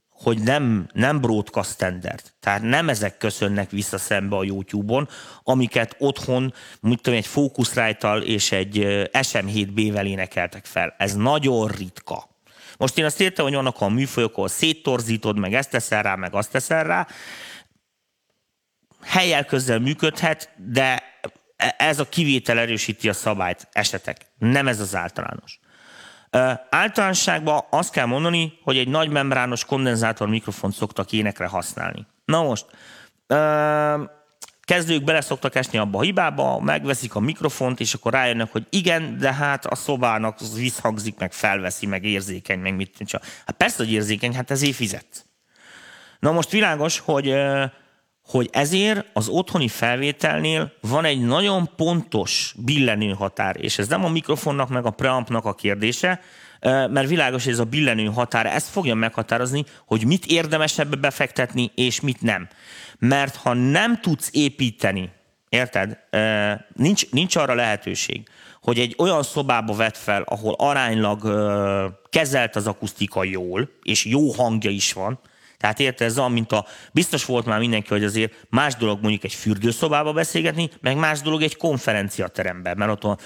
[0.10, 2.22] hogy nem, nem broadcast standard.
[2.40, 5.08] Tehát nem ezek köszönnek vissza szembe a YouTube-on,
[5.44, 8.78] amiket otthon, mit tudom, egy Focusrite-tal és egy
[9.12, 10.96] SM7B-vel énekeltek fel.
[10.98, 12.37] Ez nagyon ritka.
[12.78, 16.34] Most én azt értem, hogy vannak a műfajok, ahol széttorzítod, meg ezt teszel rá, meg
[16.34, 17.08] azt teszel rá.
[19.04, 21.04] Helyel közel működhet, de
[21.78, 24.18] ez a kivétel erősíti a szabályt esetek.
[24.38, 25.60] Nem ez az általános.
[26.70, 32.08] Általánosságban azt kell mondani, hogy egy nagy membrános kondenzátor mikrofont szoktak énekre használni.
[32.26, 32.66] Na most,
[34.68, 39.18] kezdők bele szoktak esni abba a hibába, megveszik a mikrofont, és akkor rájönnek, hogy igen,
[39.18, 43.24] de hát a szobának visszhangzik, meg felveszi, meg érzékeny, meg mit csak.
[43.46, 45.26] Hát persze, hogy érzékeny, hát ezért fizet.
[46.20, 47.34] Na most világos, hogy,
[48.22, 54.10] hogy ezért az otthoni felvételnél van egy nagyon pontos billenő határ, és ez nem a
[54.10, 56.22] mikrofonnak, meg a preampnak a kérdése,
[56.62, 61.72] mert világos, hogy ez a billenő határ ezt fogja meghatározni, hogy mit érdemes ebbe befektetni,
[61.76, 62.48] és mit nem.
[63.00, 65.12] Mert ha nem tudsz építeni,
[65.50, 65.98] érted,
[66.74, 68.28] nincs, nincs arra lehetőség,
[68.62, 71.22] hogy egy olyan szobába vett fel, ahol aránylag
[72.10, 75.20] kezelt az akusztika jól, és jó hangja is van,
[75.58, 79.24] tehát érte ez olyan, mint a, biztos volt már mindenki, hogy azért más dolog mondjuk
[79.24, 83.18] egy fürdőszobába beszélgetni, meg más dolog egy konferenciateremben, mert ott van,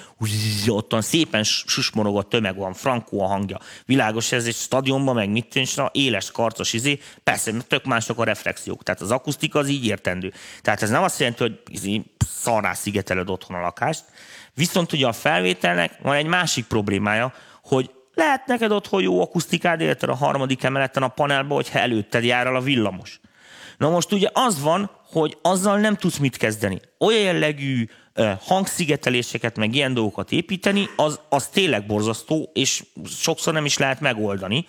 [0.67, 3.60] ott szépen susmorogott tömeg van, frankó a hangja.
[3.86, 8.84] Világos, ez egy stadionban, meg mit tűncs, éles, karcos izé, persze, tök mások a reflexiók.
[8.84, 10.34] Tehát az akusztika az így értendő.
[10.62, 14.04] Tehát ez nem azt jelenti, hogy izé, szarrá szigeteled otthon a lakást,
[14.54, 20.10] viszont ugye a felvételnek van egy másik problémája, hogy lehet neked otthon jó akusztikád, érted
[20.10, 23.19] a harmadik emeleten a panelba, hogyha előtted jár el a villamos.
[23.78, 26.80] Na most ugye az van, hogy azzal nem tudsz mit kezdeni.
[26.97, 27.88] Olyan jellegű
[28.39, 34.65] hangszigeteléseket, meg ilyen dolgokat építeni, az, az tényleg borzasztó, és sokszor nem is lehet megoldani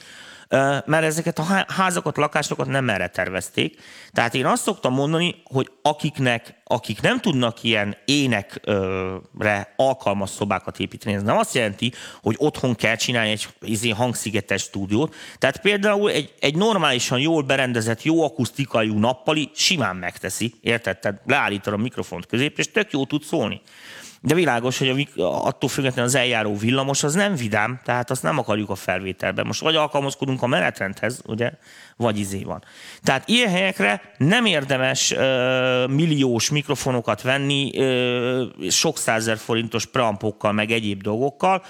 [0.85, 3.81] mert ezeket a házakat, lakásokat nem erre tervezték.
[4.13, 11.15] Tehát én azt szoktam mondani, hogy akiknek, akik nem tudnak ilyen énekre alkalmas szobákat építeni,
[11.15, 15.15] ez nem azt jelenti, hogy otthon kell csinálni egy izé hangszigetes stúdiót.
[15.39, 20.99] Tehát például egy, egy normálisan jól berendezett, jó akusztikájú nappali simán megteszi, érted?
[20.99, 23.61] Tehát leállítod a mikrofont közép, és tök jó tud szólni.
[24.25, 28.39] De világos, hogy a, attól függetlenül az eljáró villamos az nem vidám, tehát azt nem
[28.39, 29.47] akarjuk a felvételben.
[29.47, 31.53] Most vagy alkalmazkodunk a menetrendhez, ugye,
[31.97, 32.65] vagy izé van.
[33.03, 40.71] Tehát ilyen helyekre nem érdemes ö, milliós mikrofonokat venni ö, sok százer forintos preampokkal, meg
[40.71, 41.63] egyéb dolgokkal,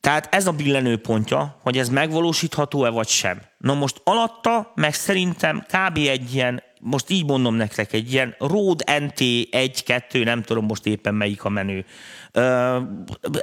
[0.00, 3.40] tehát ez a billenő pontja, hogy ez megvalósítható-e vagy sem.
[3.58, 5.96] Na most alatta meg szerintem kb.
[5.96, 11.14] egy ilyen, most így mondom nektek, egy ilyen Rode NT 1-2, nem tudom most éppen
[11.14, 11.84] melyik a menő,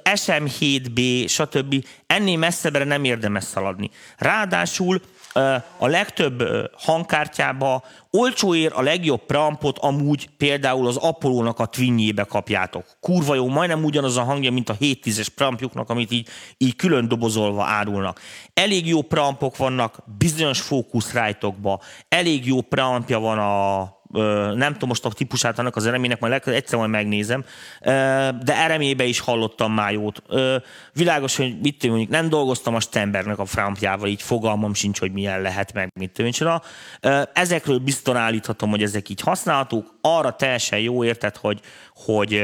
[0.04, 1.86] SM7B, stb.
[2.08, 3.90] Ennél messzebbre nem érdemes szaladni.
[4.18, 5.02] Ráadásul
[5.78, 6.44] a legtöbb
[6.78, 12.86] hangkártyába olcsóért a legjobb preampot amúgy például az Apollo-nak a twinjébe kapjátok.
[13.00, 17.64] Kurva jó, majdnem ugyanaz a hangja, mint a 7-10-es preampjuknak, amit így, így külön dobozolva
[17.64, 18.22] árulnak.
[18.54, 23.95] Elég jó preampok vannak bizonyos fókuszrájtokba, elég jó preampja van a
[24.54, 27.44] nem tudom most a típusát annak az eremének, majd egyszer majd megnézem,
[28.44, 30.24] de eremébe is hallottam már jót.
[30.94, 35.12] Világos, hogy mit tudom, mondjuk nem dolgoztam a Stenbergnek a frampjával, így fogalmam sincs, hogy
[35.12, 36.60] milyen lehet meg, mit tudom,
[37.34, 39.94] Ezekről biztosan állíthatom, hogy ezek így használhatók.
[40.02, 41.60] Arra teljesen jó érted, hogy,
[41.96, 42.44] hogy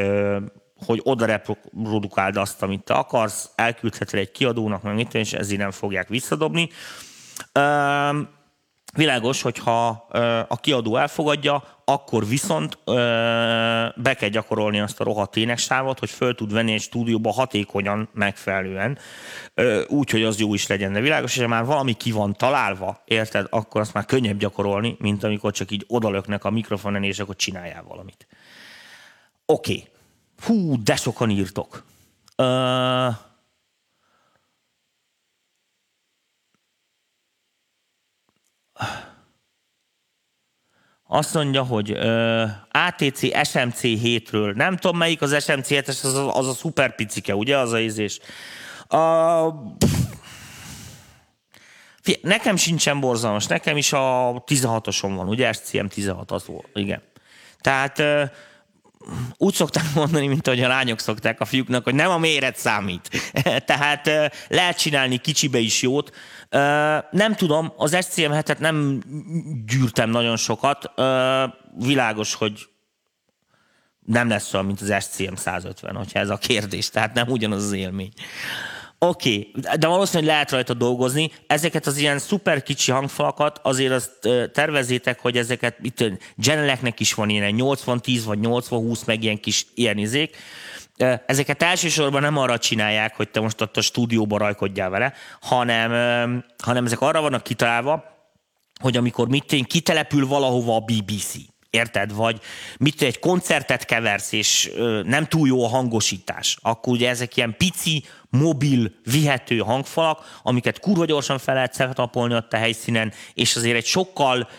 [0.85, 5.71] hogy oda reprodukáld azt, amit te akarsz, elküldheted egy kiadónak, meg mit, és ezért nem
[5.71, 6.69] fogják visszadobni.
[8.93, 9.87] Világos, hogyha
[10.47, 12.77] a kiadó elfogadja, akkor viszont
[13.95, 18.97] be kell gyakorolni azt a rohadt éneksávot, hogy föl tud venni egy stúdióba hatékonyan, megfelelően,
[19.87, 20.93] úgy, hogy az jó is legyen.
[20.93, 25.23] De világos, hogy már valami ki van találva, érted, akkor azt már könnyebb gyakorolni, mint
[25.23, 28.27] amikor csak így odalöknek a mikrofonon, és akkor csináljál valamit.
[29.45, 29.71] Oké.
[29.71, 29.87] Okay.
[30.45, 31.83] Hú, de sokan írtok.
[32.37, 33.15] Uh,
[41.07, 46.29] azt mondja, hogy uh, ATC SMC 7-ről, nem tudom melyik az SMC 7 az, az,
[46.33, 48.19] az a szuper picike, ugye az a ízés.
[48.89, 49.53] Uh,
[52.21, 57.01] nekem sincsen borzalmas, nekem is a 16-oson van, ugye SCM 16 az volt, igen.
[57.61, 58.29] Tehát uh,
[59.37, 63.31] úgy szokták mondani, mint ahogy a lányok szokták a fiúknak, hogy nem a méret számít.
[63.65, 64.09] Tehát
[64.47, 66.15] lehet csinálni kicsibe is jót.
[67.11, 69.01] Nem tudom, az SCM hetet nem
[69.65, 70.91] gyűrtem nagyon sokat.
[71.77, 72.69] Világos, hogy
[74.05, 77.71] nem lesz olyan, mint az SCM 150, hogyha ez a kérdés, tehát nem ugyanaz az
[77.71, 78.11] élmény.
[79.05, 81.31] Oké, okay, de valószínűleg lehet rajta dolgozni.
[81.47, 86.03] Ezeket az ilyen szuper kicsi hangfalakat azért azt tervezétek, hogy ezeket, itt
[86.35, 90.37] Geneleknek is van ilyen 80-10 vagy 80-20, meg ilyen kis ilyen izék.
[91.25, 95.91] Ezeket elsősorban nem arra csinálják, hogy te most ott a stúdióba rajkodjál vele, hanem,
[96.63, 98.03] hanem ezek arra vannak kitalálva,
[98.81, 101.33] hogy amikor mit én kitelepül valahova a BBC,
[101.71, 102.13] érted?
[102.13, 102.39] Vagy
[102.77, 104.71] mit egy koncertet keversz, és
[105.03, 111.05] nem túl jó a hangosítás, akkor ugye ezek ilyen pici, mobil, vihető hangfalak, amiket kurva
[111.05, 114.49] gyorsan fel lehet szetapolni ott a helyszínen, és azért egy sokkal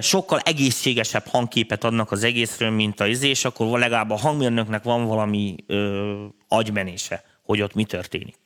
[0.00, 5.06] sokkal egészségesebb hangképet adnak az egészről, mint a izé, és akkor legalább a hangmérnöknek van
[5.06, 8.36] valami ö, agymenése, hogy ott mi történik.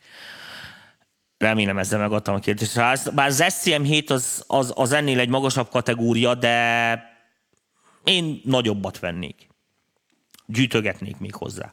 [1.39, 2.75] Remélem ezzel megadtam a kérdést.
[3.15, 7.12] Bár az SCM7 az, az, az ennél egy magasabb kategória, de
[8.05, 9.49] én nagyobbat vennék.
[10.47, 11.73] Gyűjtögetnék még hozzá.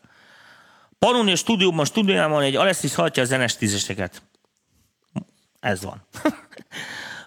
[1.00, 4.22] Pannonia stúdióban, stúdióban egy Alessis hallja a zenes tízeseket.
[5.60, 6.06] Ez van.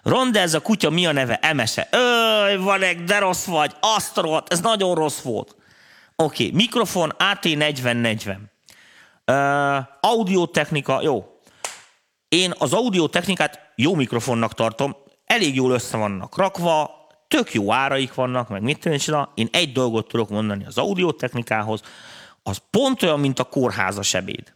[0.03, 1.35] Ronda, ez a kutya, mi a neve?
[1.35, 1.87] Emese.
[1.91, 3.75] Öj, Vanek, de rossz vagy.
[3.79, 5.55] Azt ez nagyon rossz volt.
[6.15, 6.55] Oké, okay.
[6.55, 8.37] mikrofon AT4040.
[9.25, 11.39] Uh, audiotechnika, jó.
[12.27, 17.02] Én az audiotechnikát jó mikrofonnak tartom, elég jól össze vannak rakva,
[17.33, 21.81] tök jó áraik vannak, meg mit tudom, én egy dolgot tudok mondani az audiotechnikához,
[22.43, 24.55] az pont olyan, mint a kórházas ebéd.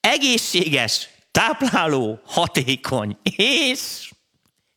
[0.00, 4.12] Egészséges, tápláló, hatékony, és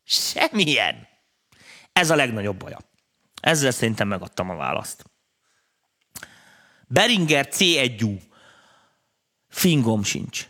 [0.03, 1.07] Semmilyen.
[1.93, 2.79] Ez a legnagyobb baja.
[3.41, 5.05] Ezzel szerintem megadtam a választ.
[6.87, 8.21] Beringer C1U.
[9.47, 10.49] Fingom sincs.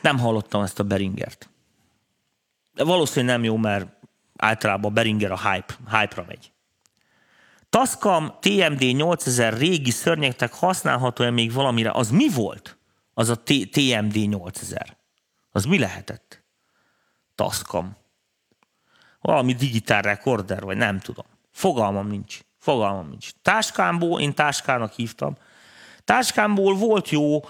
[0.00, 1.50] Nem hallottam ezt a Beringert.
[2.74, 3.95] De valószínűleg nem jó, mert
[4.36, 6.52] általában Beringer a hype, hype-ra megy.
[7.70, 11.90] Tascam TMD 8000 régi szörnyektek használható-e még valamire?
[11.90, 12.78] Az mi volt?
[13.14, 14.96] Az a TMD 8000.
[15.50, 16.44] Az mi lehetett?
[17.34, 17.96] Tascam
[19.26, 21.26] valami digitál rekorder, vagy nem tudom.
[21.50, 22.38] Fogalmam nincs.
[22.58, 23.30] Fogalmam nincs.
[23.42, 25.36] Táskámból, én táskának hívtam.
[26.04, 27.40] Táskámból volt jó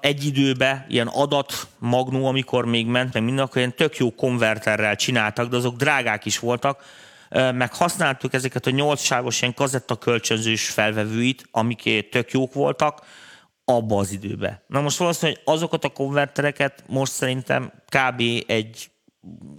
[0.00, 4.96] egy időbe ilyen adat magnó, amikor még ment, meg minden, akkor ilyen tök jó konverterrel
[4.96, 6.84] csináltak, de azok drágák is voltak.
[7.30, 13.00] meg használtuk ezeket a nyolcsávos ilyen kazetta kölcsönzős felvevőit, amik tök jók voltak,
[13.64, 14.64] abba az időbe.
[14.66, 18.22] Na most valószínűleg azokat a konvertereket most szerintem kb.
[18.46, 18.90] egy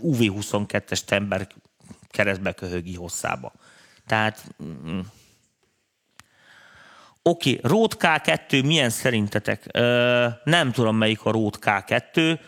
[0.03, 1.47] UV22-es tember
[2.09, 3.53] keresztbe köhögi hosszába.
[4.07, 4.99] Tehát mm,
[7.29, 9.65] Oké, okay, Rót K2 milyen szerintetek?
[9.71, 12.39] Ö, nem tudom, melyik a Rót K2.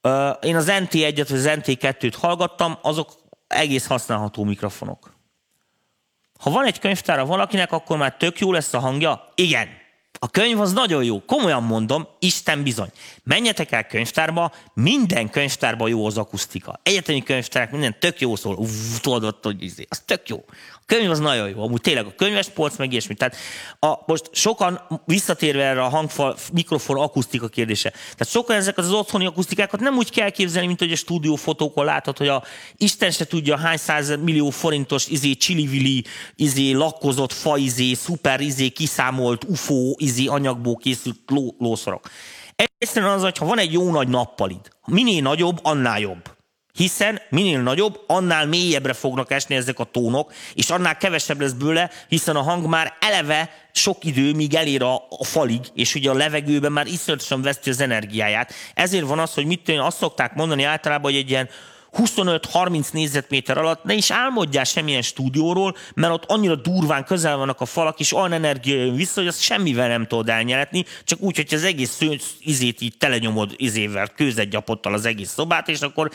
[0.00, 3.12] Ö, én az NT1-et vagy az NT2-t hallgattam, azok
[3.46, 5.14] egész használható mikrofonok.
[6.40, 9.28] Ha van egy könyvtára valakinek, akkor már tök jó lesz a hangja?
[9.34, 9.68] Igen.
[10.24, 12.90] A könyv az nagyon jó, komolyan mondom, Isten bizony.
[13.22, 16.80] Menjetek el könyvtárba, minden könyvtárban jó az akusztika.
[16.82, 18.54] Egyetemi könyvtárok, minden tök jó szól.
[18.54, 20.44] Uff, tudod, hogy izé, az tök jó
[20.86, 23.14] könyv az nagyon jó, amúgy tényleg a könyves polc, meg ilyesmi.
[23.14, 23.36] Tehát
[23.80, 27.90] a, most sokan visszatérve erre a hangfal, mikrofon, akusztika kérdése.
[27.90, 32.18] Tehát sokan ezek az otthoni akusztikákat nem úgy kell képzelni, mint hogy a stúdiófotókon láthat,
[32.18, 32.44] hogy a
[32.76, 36.04] Isten se tudja hány száz millió forintos izé csili
[36.36, 42.10] izé lakkozott fa izé, szuper izé kiszámolt UFO izé anyagból készült ló, lószorok.
[42.78, 46.34] Egyszerűen az, hogy ha van egy jó nagy nappalid, minél nagyobb, annál jobb
[46.74, 51.90] hiszen minél nagyobb, annál mélyebbre fognak esni ezek a tónok, és annál kevesebb lesz bőle,
[52.08, 56.14] hiszen a hang már eleve sok idő, míg elér a, a falig, és ugye a
[56.14, 58.52] levegőben már iszonyatosan veszti az energiáját.
[58.74, 61.48] Ezért van az, hogy mit tudom, azt szokták mondani általában, hogy egy ilyen
[61.96, 67.64] 25-30 négyzetméter alatt ne is álmodjál semmilyen stúdióról, mert ott annyira durván közel vannak a
[67.64, 71.54] falak, és olyan energia jön vissza, hogy azt semmivel nem tudod elnyeletni, csak úgy, hogy
[71.54, 76.10] az egész szőny, izét így telenyomod izével, kőzetgyapottal az egész szobát, és akkor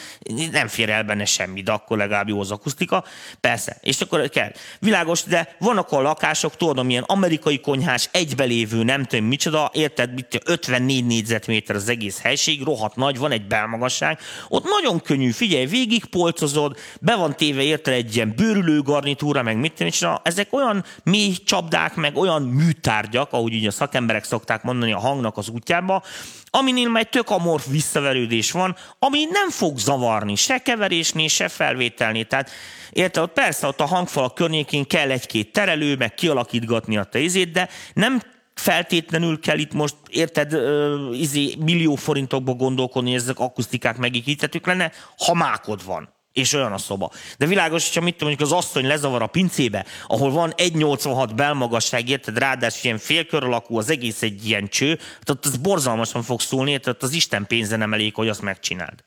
[0.51, 3.03] nem fér el benne semmi, de akkor legalább jó az akusztika.
[3.41, 4.51] Persze, és akkor kell.
[4.79, 10.41] Világos, de vannak a lakások, tudod, amilyen amerikai konyhás, egybelévő, nem tudom micsoda, érted, mit,
[10.45, 16.77] 54 négyzetméter az egész helység, rohadt nagy, van egy belmagasság, ott nagyon könnyű, figyelj, végigpolcozod,
[17.01, 21.35] be van téve érte egy ilyen bőrülő garnitúra, meg mit és na, ezek olyan mély
[21.45, 26.03] csapdák, meg olyan műtárgyak, ahogy így a szakemberek szokták mondani a hangnak az útjába,
[26.49, 32.25] aminél már egy tök amorf visszaverődés van, ami nem fog zavarni, se keverésnél, se felvételnél.
[32.25, 32.49] Tehát
[32.91, 37.69] érted, ott persze ott a hangfalak környékén kell egy-két terelő, meg kialakítgatni a tejzét, de
[37.93, 38.21] nem
[38.59, 44.91] feltétlenül kell itt most, érted, uh, izé, millió forintokba gondolkodni, hogy ezek akusztikák megikítetők lenne,
[45.17, 47.11] ha mákod van és olyan a szoba.
[47.37, 52.09] De világos, hogyha mit tudom, mondjuk az asszony lezavar a pincébe, ahol van 1,86 belmagasság,
[52.09, 56.79] érted, ráadásul ilyen félkör alakú, az egész egy ilyen cső, tehát az borzalmasan fog szólni,
[56.79, 59.03] tehát az Isten pénze nem elég, hogy azt megcsináld.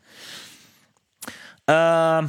[1.67, 2.25] Uh,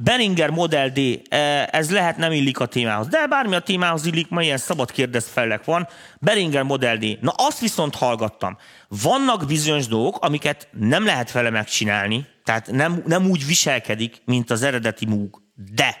[0.00, 4.28] Beringer Model D, e, ez lehet nem illik a témához, de bármi a témához illik,
[4.28, 5.88] ma ilyen szabad kérdezfelek van.
[6.18, 7.18] Beringer Model D.
[7.20, 8.56] Na azt viszont hallgattam.
[8.88, 14.62] Vannak bizonyos dolgok, amiket nem lehet vele megcsinálni, tehát nem, nem úgy viselkedik, mint az
[14.62, 15.42] eredeti múg.
[15.74, 15.96] De,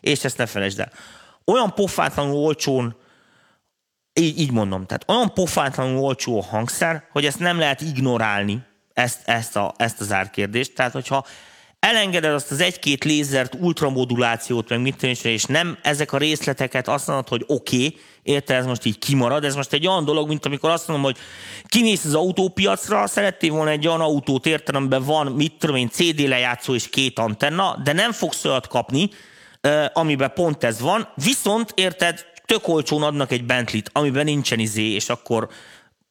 [0.00, 0.92] és ezt ne felejtsd el,
[1.44, 2.96] olyan pofátlanul olcsón,
[4.12, 8.62] így, így mondom, tehát olyan pofátlanul olcsó a hangszer, hogy ezt nem lehet ignorálni,
[8.92, 10.74] ezt, ezt, a, ezt az árkérdést.
[10.74, 11.26] Tehát, hogyha
[11.80, 17.06] elengeded azt az egy-két lézert, ultramodulációt, meg mit tűnésre, és nem ezek a részleteket azt
[17.06, 20.46] mondod, hogy oké, okay, érte, ez most így kimarad, ez most egy olyan dolog, mint
[20.46, 21.16] amikor azt mondom, hogy
[21.66, 26.74] kimész az autópiacra, szerettél volna egy olyan autót amiben van, mit tudom én, CD lejátszó
[26.74, 29.10] és két antenna, de nem fogsz olyat kapni,
[29.92, 35.08] amiben pont ez van, viszont érted, tök olcsón adnak egy Bentley-t, amiben nincsen izé, és
[35.08, 35.48] akkor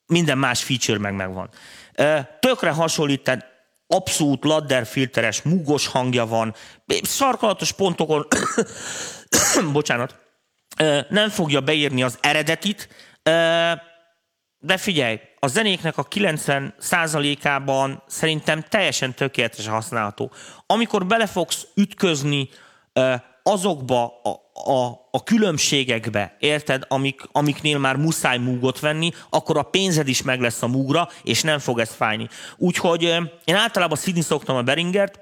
[0.05, 1.49] minden más feature meg megvan.
[2.39, 3.58] Tökre hasonlít, tehát
[3.91, 6.55] abszolút ladderfilteres, múgos hangja van,
[7.03, 8.27] sarkalatos pontokon,
[9.73, 10.15] bocsánat,
[11.09, 12.89] nem fogja beírni az eredetit,
[14.59, 20.31] de figyelj, a zenéknek a 90%-ában szerintem teljesen tökéletesen használható.
[20.65, 22.49] Amikor bele fogsz ütközni
[23.49, 24.29] azokba a,
[24.71, 30.41] a, a különbségekbe, érted, amik, amiknél már muszáj múgot venni, akkor a pénzed is meg
[30.41, 32.27] lesz a múgra, és nem fog ez fájni.
[32.57, 33.03] Úgyhogy
[33.43, 35.19] én általában szidni szoktam a Beringert,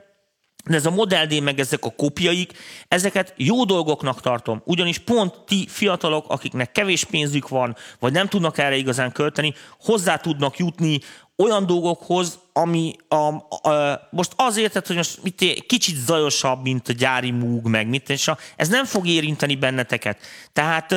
[0.65, 2.53] de ez a Model D, meg ezek a kopjaik,
[2.87, 4.61] ezeket jó dolgoknak tartom.
[4.65, 10.17] Ugyanis pont ti fiatalok, akiknek kevés pénzük van, vagy nem tudnak erre igazán költeni, hozzá
[10.17, 10.99] tudnak jutni
[11.37, 17.31] olyan dolgokhoz, ami a, a, most azért, hogy most mit, kicsit zajosabb, mint a gyári
[17.31, 20.19] múg, meg mit, és a, ez nem fog érinteni benneteket.
[20.53, 20.95] Tehát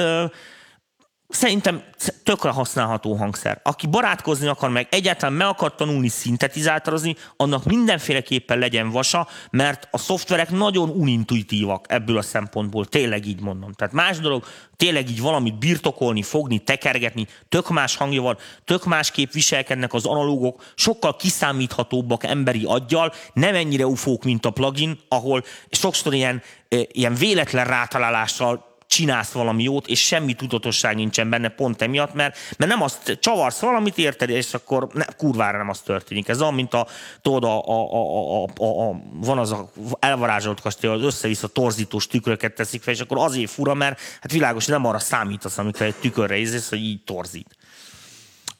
[1.30, 1.82] Szerintem
[2.22, 3.60] tökre használható hangszer.
[3.62, 9.98] Aki barátkozni akar meg, egyáltalán meg akar tanulni szintetizátorozni, annak mindenféleképpen legyen vasa, mert a
[9.98, 13.72] szoftverek nagyon unintuitívak ebből a szempontból, tényleg így mondom.
[13.72, 14.44] Tehát más dolog,
[14.76, 20.62] tényleg így valamit birtokolni, fogni, tekergetni, tök más hangja van, tök másképp viselkednek az analógok,
[20.74, 27.14] sokkal kiszámíthatóbbak emberi aggyal, nem ennyire ufók, mint a plugin, ahol sokszor ilyen, eh, ilyen
[27.14, 32.82] véletlen rátalálással csinálsz valami jót, és semmi tudatosság nincsen benne pont emiatt, mert, mert nem
[32.82, 36.28] azt csavarsz valamit, érted, és akkor ne, kurvára nem az történik.
[36.28, 36.86] Ez olyan, mint a,
[37.22, 42.06] tudod, a, a, a, a, a, a, van az a elvarázsolt kastély, az össze-vissza torzítós
[42.06, 45.94] tükröket teszik fel, és akkor azért fura, mert hát világos, nem arra számítasz, amikor egy
[45.94, 47.56] tükörre érzesz, hogy így torzít.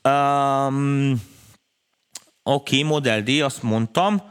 [0.04, 1.22] Um,
[2.42, 4.22] Oké, okay, Model D, azt mondtam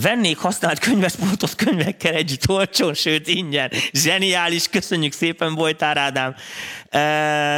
[0.00, 3.70] vennék használt könyvespultot könyvekkel együtt olcsón, sőt ingyen.
[3.92, 6.34] Zseniális, köszönjük szépen, Bojtár Ádám.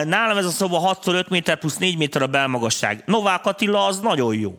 [0.09, 3.03] Nálam ez a szoba 6x5 méter plusz 4 méter a belmagasság.
[3.07, 4.59] Novák Attila az nagyon jó.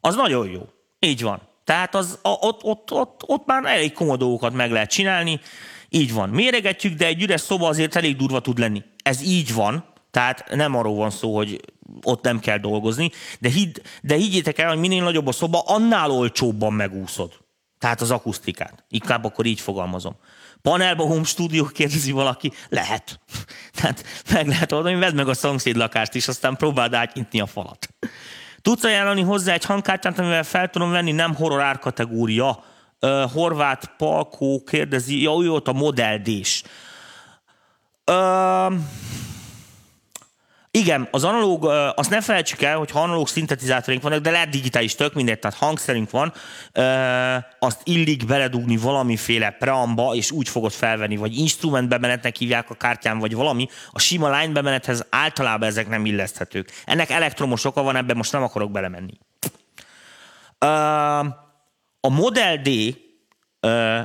[0.00, 0.62] Az nagyon jó.
[0.98, 1.40] Így van.
[1.64, 5.40] Tehát az, ott, ott, ott, ott már elég komoly dolgokat meg lehet csinálni.
[5.88, 6.28] Így van.
[6.28, 8.82] Méregetjük, de egy üres szoba azért elég durva tud lenni.
[9.02, 9.84] Ez így van,
[10.14, 11.60] tehát nem arról van szó, hogy
[12.02, 13.10] ott nem kell dolgozni,
[13.40, 17.32] de, hidd, de higgyétek el, hogy minél nagyobb a szoba, annál olcsóbban megúszod.
[17.78, 18.84] Tehát az akusztikát.
[18.88, 20.16] Inkább akkor így fogalmazom.
[20.62, 23.20] Panelba home studio kérdezi valaki, lehet.
[23.80, 27.88] Tehát meg lehet oldani, vedd meg a szomszéd lakást is, aztán próbáld átnyitni a falat.
[28.62, 32.64] Tudsz ajánlani hozzá egy hangkártyát, amivel fel tudom venni, nem horror árkategória.
[33.00, 36.62] Uh, Horváth Palkó kérdezi, ja, ő ott a Model D-s.
[38.10, 38.74] Uh,
[40.76, 41.64] igen, az analóg,
[41.94, 45.56] azt ne felejtsük el, hogy ha analóg szintetizátorink vannak, de lehet digitális tök mindegy, tehát
[45.56, 46.32] hangszerünk van,
[47.58, 53.18] azt illik beledugni valamiféle preamba, és úgy fogod felvenni, vagy instrument bemenetnek hívják a kártyán,
[53.18, 53.68] vagy valami.
[53.90, 56.70] A sima line bemenethez általában ezek nem illeszthetők.
[56.84, 59.18] Ennek elektromos oka van, ebben most nem akarok belemenni.
[62.00, 62.68] A Model D,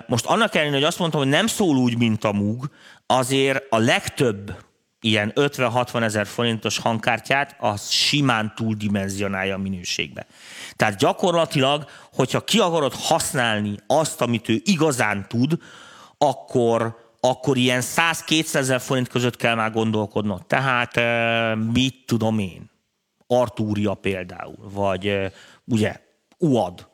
[0.07, 2.69] most annak ellenére, hogy azt mondtam, hogy nem szól úgy, mint a Moog,
[3.05, 4.67] azért a legtöbb
[5.01, 10.25] ilyen 50-60 ezer forintos hangkártyát, az simán túldimenzionálja a minőségbe.
[10.75, 15.57] Tehát gyakorlatilag, hogyha ki akarod használni azt, amit ő igazán tud,
[16.17, 20.45] akkor, akkor ilyen 100-200 ezer forint között kell már gondolkodnod.
[20.45, 20.99] Tehát
[21.71, 22.69] mit tudom én?
[23.27, 25.31] Artúria például, vagy
[25.65, 25.99] ugye
[26.37, 26.87] UAD,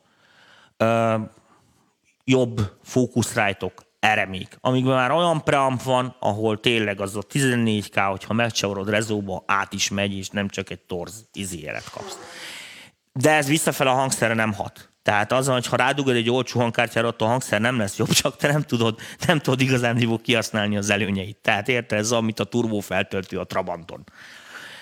[2.24, 8.88] jobb fókuszrájtok, eremék, amikben már olyan preamp van, ahol tényleg az a 14K, hogyha megcsavarod
[8.88, 12.18] rezóba, át is megy, és nem csak egy torz izéjelet kapsz.
[13.12, 14.90] De ez visszafel a hangszerre nem hat.
[15.02, 18.36] Tehát az, hogy ha rádugod egy olcsó hangkártyára, ott a hangszer nem lesz jobb, csak
[18.36, 21.36] te nem tudod, nem tudod igazán kihasználni az előnyeit.
[21.36, 24.04] Tehát érted, ez amit a turbó feltöltő a Trabanton.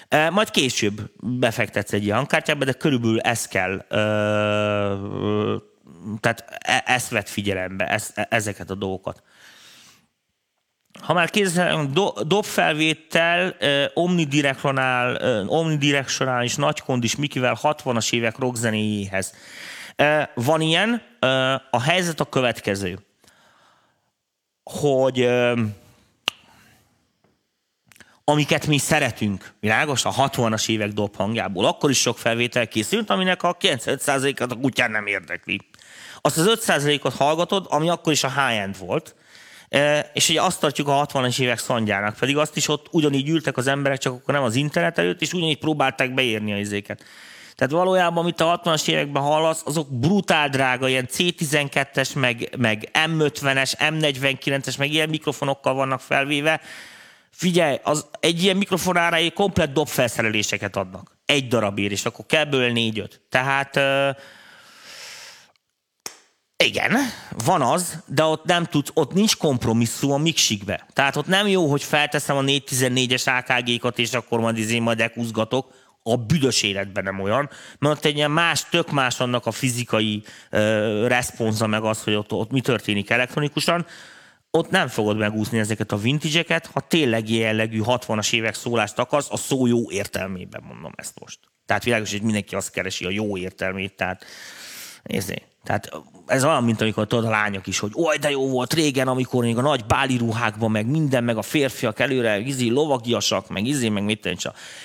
[0.09, 3.87] E, majd később befektetsz egy ilyen hangkártyába, de körülbelül ez kell
[6.21, 9.23] tehát e, ezt vett figyelembe, ezt, e, ezeket a dolgokat.
[11.01, 19.35] Ha már kézzel, do, dobfelvétel, uh, omnidirectional, uh, omnidirectionális nagykondis Mikivel 60-as évek rockzenéjéhez.
[19.99, 21.31] Uh, van ilyen, uh,
[21.71, 22.99] a helyzet a következő,
[24.65, 25.59] hogy uh,
[28.25, 33.57] amiket mi szeretünk, világos, a 60-as évek dobhangjából, akkor is sok felvétel készült, aminek a
[33.57, 35.61] 95%-at a kutyán nem érdekli
[36.27, 39.15] azt az 5%-ot hallgatod, ami akkor is a high-end volt,
[39.69, 43.57] e, és ugye azt tartjuk a 60-as évek szondjának, pedig azt is ott ugyanígy ültek
[43.57, 47.05] az emberek, csak akkor nem az internet előtt, és ugyanígy próbálták beérni a izéket.
[47.55, 53.73] Tehát valójában, amit a 60-as években hallasz, azok brutál drága, ilyen C12-es, meg, meg M50-es,
[53.79, 56.61] M49-es, meg ilyen mikrofonokkal vannak felvéve.
[57.31, 61.17] Figyelj, az, egy ilyen mikrofon ára komplet dobfelszereléseket adnak.
[61.27, 63.21] Egy darabért, és akkor kell belőle négy-öt.
[63.29, 63.81] Tehát
[66.57, 66.97] igen,
[67.45, 70.87] van az, de ott nem tudsz, ott nincs kompromisszum a mixikbe.
[70.93, 75.83] Tehát ott nem jó, hogy felteszem a 414-es AKG-kat, és akkor majd izé majd ekuzgatok,
[76.07, 80.23] a büdös életben nem olyan, mert ott egy ilyen más, tök más annak a fizikai
[80.53, 83.87] uh, responsa, meg az, hogy ott, ott mi történik elektronikusan,
[84.51, 89.37] ott nem fogod megúszni ezeket a vintage ha tényleg jellegű 60-as évek szólást akarsz, a
[89.37, 91.39] szó jó értelmében mondom ezt most.
[91.67, 94.25] Tehát világos, hogy mindenki azt keresi a jó értelmét, tehát
[95.03, 95.91] nézzé, Tehát
[96.27, 99.45] ez olyan, mint amikor tudod a lányok is, hogy oj, de jó volt régen, amikor
[99.45, 103.89] még a nagy báli ruhákban, meg minden, meg a férfiak előre, izi, lovagiasak, meg izé,
[103.89, 104.37] meg mit tenni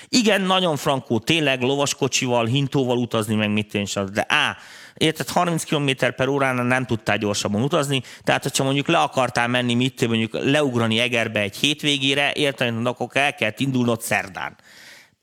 [0.08, 4.56] Igen, nagyon frankó, tényleg lovaskocsival, hintóval utazni, meg mit tenni de á,
[4.94, 9.74] érted, 30 km per órán nem tudtál gyorsabban utazni, tehát hogyha mondjuk le akartál menni,
[9.74, 14.56] mit mondjuk leugrani Egerbe egy hétvégére, érted, akkor el kell indulnod szerdán.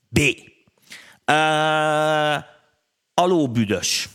[0.08, 0.20] B.
[1.30, 2.44] Uh,
[3.14, 4.08] alóbüdös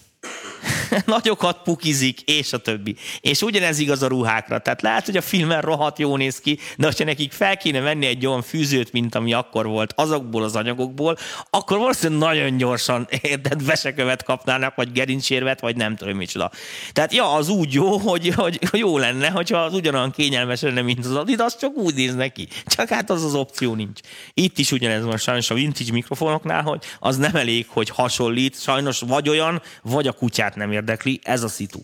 [1.06, 2.96] nagyokat pukizik, és a többi.
[3.22, 4.60] És ugyanez igaz a ruhákra.
[4.60, 8.06] Tehát lehet, hogy a filmen rohadt jó néz ki, de ha nekik fel kéne venni
[8.06, 11.18] egy olyan fűzőt, mint ami akkor volt, azokból az anyagokból,
[11.50, 16.52] akkor valószínűleg nagyon gyorsan érted, vesekövet kapnának, vagy gerincsérvet, vagy nem tudom micsoda.
[16.92, 21.06] Tehát ja, az úgy jó, hogy, hogy jó lenne, hogyha az ugyanolyan kényelmes lenne, mint
[21.06, 22.48] az Adidas, csak úgy néz neki.
[22.66, 24.00] Csak hát az az opció nincs.
[24.34, 29.00] Itt is ugyanez van sajnos a vintage mikrofonoknál, hogy az nem elég, hogy hasonlít, sajnos
[29.00, 31.80] vagy olyan, vagy a kutyát nem érdekli, ez a szitu.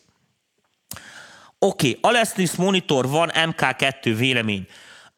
[1.59, 4.67] Oké, okay, Alessis monitor van, MK2 vélemény.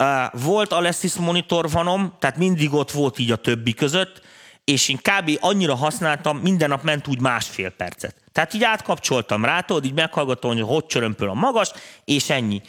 [0.04, 4.22] Uh, volt Alessis monitor vanom, tehát mindig ott volt így a többi között,
[4.64, 5.38] és én kb.
[5.40, 8.16] annyira használtam, minden nap ment úgy másfél percet.
[8.32, 11.72] Tehát így átkapcsoltam rá, tudod, így meghallgatom, hogy hogy csörömpöl a magas,
[12.06, 12.62] és ennyi.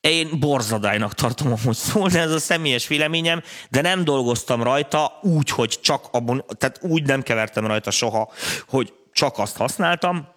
[0.00, 5.50] Én borzadálynak tartom, hogy szól, de ez a személyes véleményem, de nem dolgoztam rajta úgy,
[5.50, 8.32] hogy csak abban, tehát úgy nem kevertem rajta soha,
[8.68, 10.28] hogy csak azt használtam.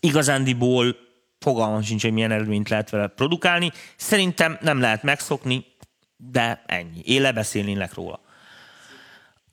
[0.00, 0.96] Igazándiból
[1.38, 3.72] fogalmam sincs, hogy milyen eredményt lehet vele produkálni.
[3.96, 5.64] Szerintem nem lehet megszokni,
[6.16, 7.00] de ennyi.
[7.04, 8.20] Én lebeszélnélek róla.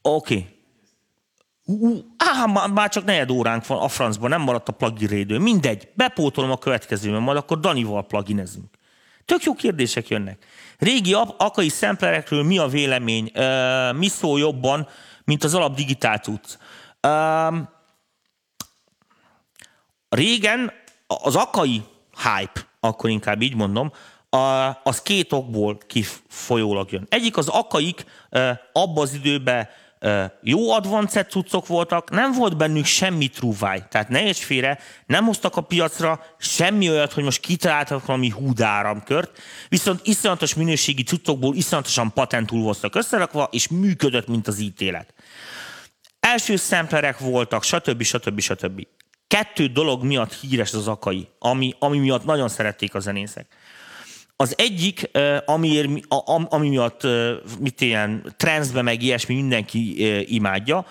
[0.02, 0.34] Oké.
[0.34, 0.58] Okay.
[1.66, 5.38] Uh, már, már csak negyed óránk van a francban, nem maradt a plugin rédő.
[5.38, 8.78] Mindegy, bepótolom a következőben, majd akkor Danival pluginezünk.
[9.26, 10.46] Tök jó kérdések jönnek.
[10.78, 13.32] Régi akai szemplerekről mi a vélemény?
[13.36, 14.88] Uh, mi szól jobban,
[15.24, 16.58] mint az alap digitál tudsz?
[17.02, 17.78] Uh,
[20.10, 20.72] Régen
[21.08, 21.84] az akai
[22.16, 23.92] hype, akkor inkább így mondom,
[24.84, 27.06] az két okból kifolyólag jön.
[27.10, 28.06] Egyik az akaik
[28.74, 29.68] abban az időben
[30.42, 35.62] jó advanced cuccok voltak, nem volt bennük semmi trúváj, tehát ne félre, nem hoztak a
[35.62, 39.40] piacra semmi olyat, hogy most kitaláltak valami húdáramkört,
[39.70, 45.14] viszont iszonyatos minőségi cuccokból iszonyatosan patentul voltak összerakva, és működött, mint az ítélet.
[46.20, 48.04] Első szemplerek voltak, stb.
[48.04, 48.40] stb.
[48.40, 48.88] stb
[49.30, 53.48] kettő dolog miatt híres az akai, ami, ami miatt nagyon szerették a zenészek.
[54.36, 55.10] Az egyik,
[55.46, 55.90] amiért,
[56.50, 57.08] ami miatt
[57.60, 60.06] mit ilyen transzbe meg ilyesmi mindenki
[60.36, 60.86] imádja,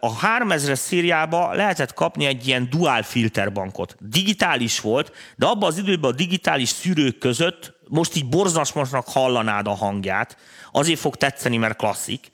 [0.00, 3.96] a 3000-es szériába lehetett kapni egy ilyen dual filterbankot.
[4.00, 9.74] Digitális volt, de abban az időben a digitális szűrők között most így borzaszmosnak hallanád a
[9.74, 10.36] hangját,
[10.72, 12.30] azért fog tetszeni, mert klasszik,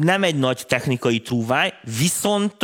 [0.00, 2.62] nem egy nagy technikai trúváj, viszont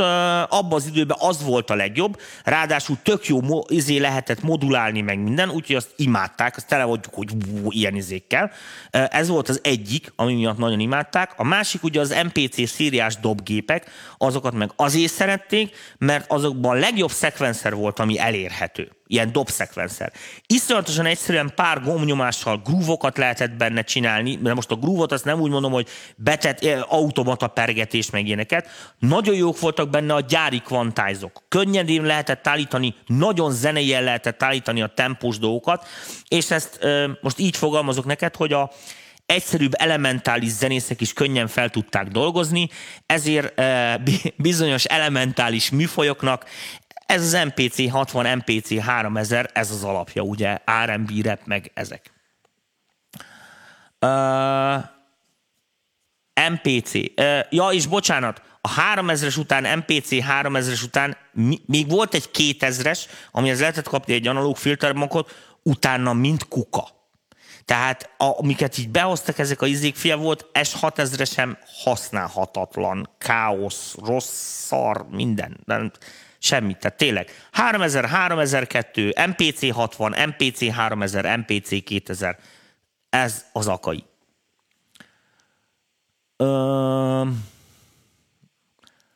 [0.49, 3.39] abban az időben az volt a legjobb, ráadásul tök jó
[3.69, 8.51] izé lehetett modulálni meg minden, úgyhogy azt imádták, azt tele vagyunk, hogy ú, ilyen izékkel.
[8.91, 11.33] Ez volt az egyik, ami miatt nagyon imádták.
[11.37, 17.11] A másik ugye az MPC szériás dobgépek, azokat meg azért szerették, mert azokban a legjobb
[17.11, 20.13] szekvenszer volt, ami elérhető ilyen dobszekvenszer.
[20.47, 25.51] Iszonyatosan egyszerűen pár gombnyomással grúvokat lehetett benne csinálni, de most a grúvot azt nem úgy
[25.51, 28.69] mondom, hogy betett eh, automata pergetés meg ilyeneket.
[28.99, 31.43] Nagyon jók voltak benne a gyári kvantájzok.
[31.49, 35.87] Könnyedén lehetett állítani, nagyon zenei lehetett állítani a tempós dolgokat,
[36.29, 38.71] és ezt eh, most így fogalmazok neked, hogy a
[39.27, 42.69] egyszerűbb elementális zenészek is könnyen fel tudták dolgozni,
[43.07, 43.95] ezért eh,
[44.37, 46.45] bizonyos elementális műfajoknak
[47.11, 52.13] ez az MPC 60, MPC 3000, ez az alapja, ugye, R&B rap, meg ezek.
[54.01, 54.85] Uh,
[56.51, 56.95] MPC.
[56.95, 61.17] Uh, ja, és bocsánat, a 3000-es után, MPC 3000-es után
[61.67, 63.01] még volt egy 2000-es,
[63.31, 66.89] amihez lehetett kapni egy analóg filterbankot, utána mint kuka.
[67.65, 75.07] Tehát amiket így behoztak ezek a izék, fia volt S6000 sem használhatatlan, káosz, rossz, szar,
[75.11, 75.61] minden.
[76.43, 76.79] Semmit.
[76.79, 82.39] Tehát tényleg 3000, 3002, MPC 60, MPC 3000, MPC 2000.
[83.11, 84.05] Ez az akai.
[86.37, 87.25] Ö...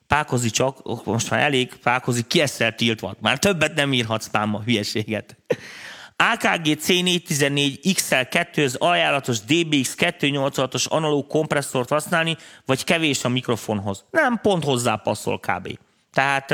[0.06, 3.14] Pákozi csak, most már elég, Pákozi ki ezzel tiltva.
[3.20, 5.36] Már többet nem írhatsz a hülyeséget.
[6.16, 14.04] AKG C414 XL2 az ajánlatos DBX 286-os analóg kompresszort használni, vagy kevés a mikrofonhoz.
[14.10, 15.78] Nem, pont hozzá passzol kb.
[16.14, 16.50] Tehát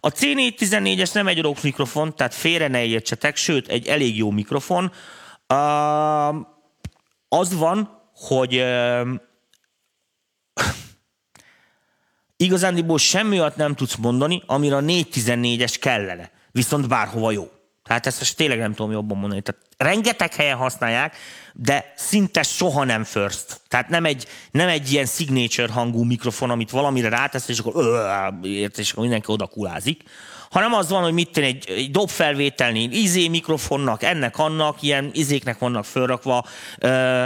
[0.00, 4.92] a C414-es nem egy rock mikrofon, tehát félre ne értsetek, sőt, egy elég jó mikrofon.
[7.28, 8.64] Az van, hogy
[12.36, 16.30] igazándiból semmi olyat nem tudsz mondani, amire a 414-es kellene.
[16.50, 17.50] Viszont bárhova jó.
[17.82, 19.42] Tehát ezt most tényleg nem tudom jobban mondani.
[19.42, 21.16] Tehát rengeteg helyen használják,
[21.52, 23.60] de szinte soha nem first.
[23.68, 28.00] Tehát nem egy, nem egy ilyen signature hangú mikrofon, amit valamire rátesz, és akkor,
[28.76, 30.02] és akkor mindenki oda kulázik,
[30.50, 35.58] hanem az van, hogy mit tenni, egy, egy dobfelvételnél izé mikrofonnak, ennek, annak, ilyen izéknek
[35.58, 36.44] vannak fölrakva.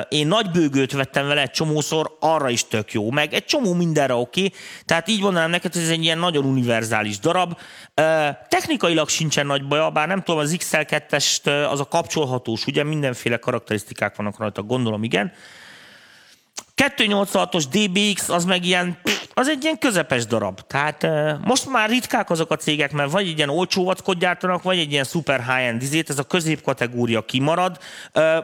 [0.09, 4.15] Én nagy bőgőt vettem vele egy csomószor, arra is tök jó, meg egy csomó mindenre
[4.15, 4.45] oké.
[4.45, 4.59] Okay.
[4.85, 7.59] Tehát így mondanám neked, hogy ez egy ilyen nagyon univerzális darab.
[8.49, 11.85] Technikailag sincsen nagy baja, bár nem tudom, az XL2-est az a
[12.43, 15.33] kapcsolhatós, ugye mindenféle karakterisztikák vannak rajta, gondolom igen.
[16.77, 18.99] 286-os DBX az meg ilyen,
[19.35, 20.61] az egy ilyen közepes darab.
[20.67, 21.07] Tehát
[21.45, 24.93] most már ritkák azok a cégek, mert vagy egy ilyen olcsó vackot gyártanak, vagy egy
[24.93, 27.79] ilyen super high-end izét, ez a középkategória kimarad.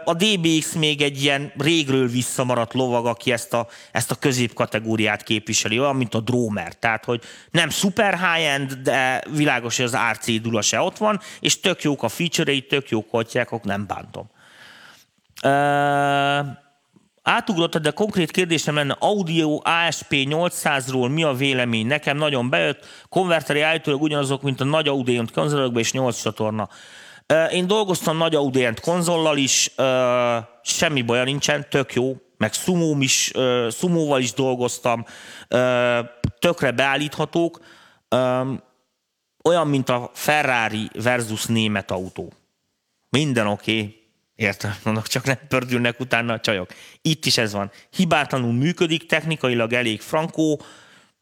[0.05, 5.79] A DBX még egy ilyen régről visszamaradt lovag, aki ezt a, ezt a középkategóriát képviseli,
[5.79, 6.75] olyan, mint a Dromer.
[6.75, 11.61] Tehát, hogy nem super high-end, de világos, hogy az RC dula se ott van, és
[11.61, 14.31] tök jók a feature-ei, tök jók hagyják, nem bántom.
[15.43, 16.67] Uh,
[17.29, 21.87] átugrottad, de konkrét kérdésem lenne, Audio ASP 800-ról mi a vélemény?
[21.87, 26.69] Nekem nagyon bejött, konverteri állítólag ugyanazok, mint a nagy Audient konzolokban és 8 csatorna.
[27.51, 29.71] Én dolgoztam nagy Audient konzollal is,
[30.63, 33.33] semmi baja nincsen, tök jó, meg sumóm is,
[33.71, 35.05] sumóval is dolgoztam,
[36.39, 37.61] tökre beállíthatók,
[39.45, 42.33] olyan, mint a Ferrari versus német autó.
[43.11, 43.97] Minden oké, okay
[44.39, 46.71] Értem, mondok, csak nem pördülnek utána a csajok.
[47.03, 47.71] Itt is ez van.
[47.91, 50.63] Hibátlanul működik, technikailag elég frankó,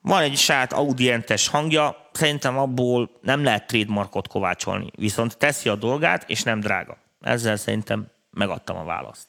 [0.01, 6.31] van egy saját audientes hangja, szerintem abból nem lehet trademarkot kovácsolni, viszont teszi a dolgát,
[6.31, 6.97] és nem drága.
[7.21, 9.27] Ezzel szerintem megadtam a választ.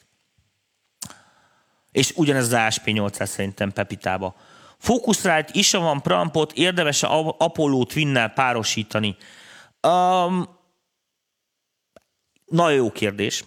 [1.92, 4.36] És ugyanez az ASP800 szerintem Pepitába.
[4.78, 9.18] Focusrite is van prampot, érdemes a Apollo Twinnel párosítani.
[9.82, 10.48] Um,
[12.46, 13.44] nagyon jó kérdés.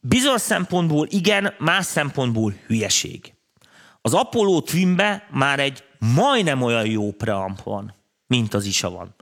[0.00, 3.32] Bizonyos szempontból igen, más szempontból hülyeség.
[4.02, 7.94] Az Apollo Twinbe már egy majdnem olyan jó preamp van,
[8.26, 9.14] mint az ISA van.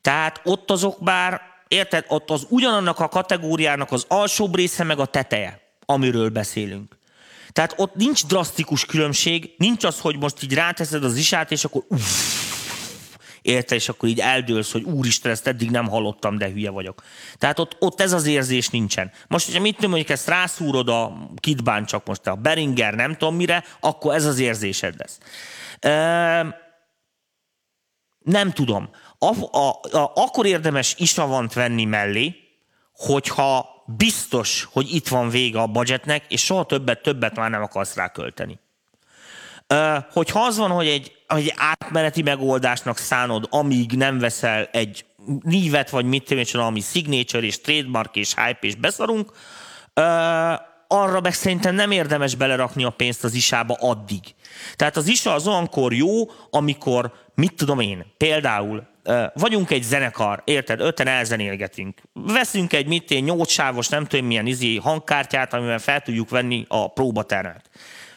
[0.00, 5.06] Tehát ott azok bár, érted, ott az ugyanannak a kategóriának az alsóbb része meg a
[5.06, 6.98] teteje, amiről beszélünk.
[7.52, 11.84] Tehát ott nincs drasztikus különbség, nincs az, hogy most így ráteszed az isát, és akkor
[11.88, 12.39] uff,
[13.42, 17.02] érte, és akkor így eldőlsz, hogy úristen, ezt eddig nem hallottam, de hülye vagyok.
[17.38, 19.10] Tehát ott, ott ez az érzés nincsen.
[19.28, 23.36] Most, hogyha mit tudom, mondjuk ezt rászúrod a kitbán csak most a Beringer, nem tudom
[23.36, 25.18] mire, akkor ez az érzésed lesz.
[25.80, 26.70] E,
[28.18, 28.90] nem tudom.
[29.18, 32.34] A, a, a, akkor érdemes isavant venni mellé,
[32.92, 37.94] hogyha biztos, hogy itt van vége a budgetnek, és soha többet, többet már nem akarsz
[37.94, 38.58] rá költeni.
[40.12, 45.04] Hogyha az van, hogy egy, egy átmeneti megoldásnak szánod, amíg nem veszel egy
[45.42, 49.32] nívet, vagy mit tudom, ami signature és trademark és hype és beszarunk,
[50.88, 54.20] arra meg szerintem nem érdemes belerakni a pénzt az isába addig.
[54.76, 58.88] Tehát az isa az olyankor jó, amikor, mit tudom én, például
[59.34, 62.00] vagyunk egy zenekar, érted, öten elzenélgetünk.
[62.12, 66.64] Veszünk egy mit én, nyolc sávos, nem tudom milyen izé hangkártyát, amivel fel tudjuk venni
[66.68, 67.70] a próbatermet.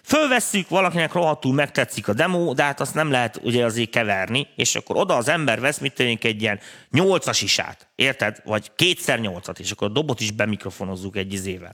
[0.06, 4.76] Fölvesszük, valakinek rohadtul megtetszik a demo, de hát azt nem lehet ugye azért keverni, és
[4.76, 6.60] akkor oda az ember vesz, mit tennénk egy ilyen
[6.92, 8.38] nyolcas isát, érted?
[8.46, 11.74] Vagy kétszer nyolcat, és akkor a dobot is bemikrofonozzuk egy izével.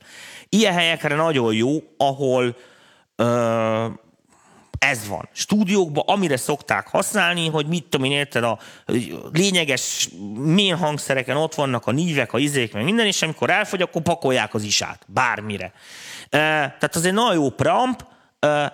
[0.50, 2.56] Ilyen helyekre nagyon jó, ahol
[3.16, 3.86] ö,
[4.80, 5.30] ez van.
[5.32, 8.60] Stúdiókban, amire szokták használni, hogy mit tudom én, érted, a
[9.32, 14.02] lényeges mén hangszereken ott vannak a nívek, a izék, meg minden, és amikor elfogy, akkor
[14.02, 15.74] pakolják az isát, bármire.
[16.30, 18.04] Tehát az egy nagyon jó preamp,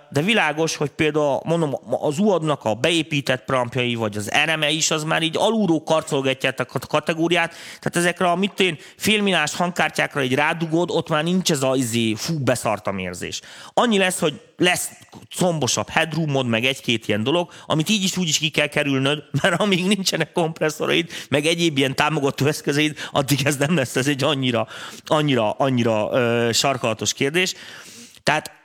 [0.10, 5.04] de világos, hogy például mondom, az UAD-nak a beépített prampjai, vagy az RME is, az
[5.04, 10.92] már így alulról karcolgatják a kategóriát, tehát ezekre a mit én félminás hangkártyákra egy rádugod,
[10.92, 13.42] ott már nincs ez a izé, fú, beszartam érzés.
[13.74, 14.90] Annyi lesz, hogy lesz
[15.36, 19.62] combosabb headroomod, meg egy-két ilyen dolog, amit így is úgy is ki kell kerülnöd, mert
[19.62, 24.68] amíg nincsenek kompresszoraid, meg egyéb ilyen támogató eszközeid, addig ez nem lesz, ez egy annyira,
[25.06, 27.54] annyira, annyira ö, sarkalatos kérdés.
[28.24, 28.64] Tehát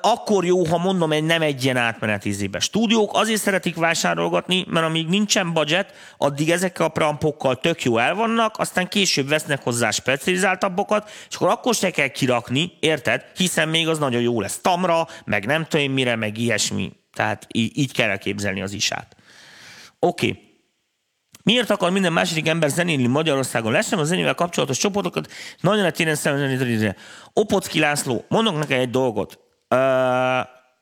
[0.00, 2.58] akkor jó, ha mondom, egy nem egy ilyen átmeneti izébe.
[2.58, 8.14] Stúdiók azért szeretik vásárolgatni, mert amíg nincsen budget, addig ezekkel a prampokkal tök jó el
[8.14, 13.24] vannak, aztán később vesznek hozzá specializáltabbokat, és akkor akkor se kell kirakni, érted?
[13.36, 16.92] Hiszen még az nagyon jó lesz tamra, meg nem tudom mire, meg ilyesmi.
[17.12, 19.16] Tehát így, így kell elképzelni az isát.
[19.98, 20.28] Oké.
[20.28, 20.50] Okay.
[21.42, 23.72] Miért akar minden második ember zenélni Magyarországon?
[23.72, 26.96] Leszem a zenével kapcsolatos csoportokat, nagyon lehet én szemben
[27.32, 29.41] Opocki László, mondok neked egy dolgot.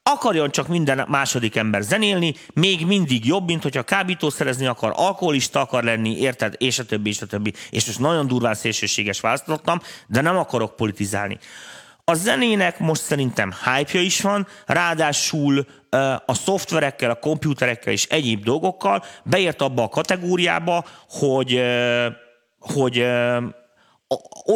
[0.02, 5.84] Akarjon csak minden második ember zenélni, még mindig jobb, mint hogyha kábítószerezni akar, alkoholista akar
[5.84, 7.52] lenni, érted, és a többi, és a többi.
[7.70, 11.38] És most nagyon durván szélsőséges választottam, de nem akarok politizálni.
[12.04, 15.66] A zenének most szerintem hype is van, ráadásul
[16.26, 21.62] a szoftverekkel, a komputerekkel és egyéb dolgokkal beért abba a kategóriába, hogy,
[22.58, 23.06] hogy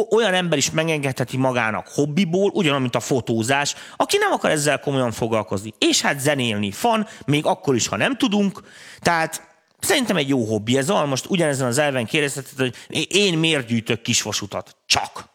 [0.09, 5.11] olyan ember is megengedheti magának hobbiból, ugyanúgy, mint a fotózás, aki nem akar ezzel komolyan
[5.11, 5.73] foglalkozni.
[5.77, 8.61] És hát zenélni fan, még akkor is, ha nem tudunk.
[8.99, 10.89] Tehát szerintem egy jó hobbi ez.
[10.89, 14.75] Olyan most ugyanezen az elven kérdezheted, hogy én miért gyűjtök kisvasutat?
[14.85, 15.29] Csak.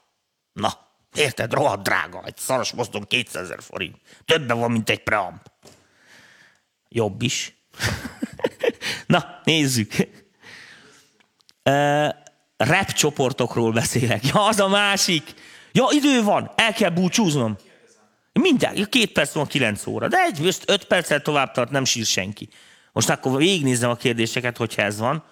[0.52, 0.72] Na,
[1.14, 1.52] érted?
[1.52, 2.22] Rohadt drága.
[2.24, 3.96] Egy szaros mozdon 200 ezer forint.
[4.24, 5.50] Többen van, mint egy preamp.
[6.88, 7.54] Jobb is.
[9.06, 9.92] Na, nézzük
[12.64, 14.26] rap csoportokról beszélek.
[14.26, 15.34] Ja, az a másik.
[15.72, 17.56] Ja, idő van, el kell búcsúznom.
[18.32, 20.08] Minden, két perc van, kilenc óra.
[20.08, 22.48] De egy, öt perccel tovább tart, nem sír senki.
[22.92, 25.24] Most akkor végignézem a kérdéseket, hogyha ez van.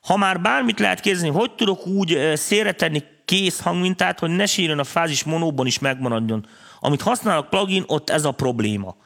[0.00, 4.84] Ha már bármit lehet kérdezni, hogy tudok úgy szélretenni kész hangmintát, hogy ne sírjon a
[4.84, 6.46] fázis monóban is megmaradjon.
[6.80, 8.96] Amit használok plugin, ott ez a probléma.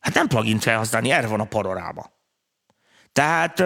[0.00, 2.10] Hát nem plugin kell használni, erre van a panoráma.
[3.12, 3.62] Tehát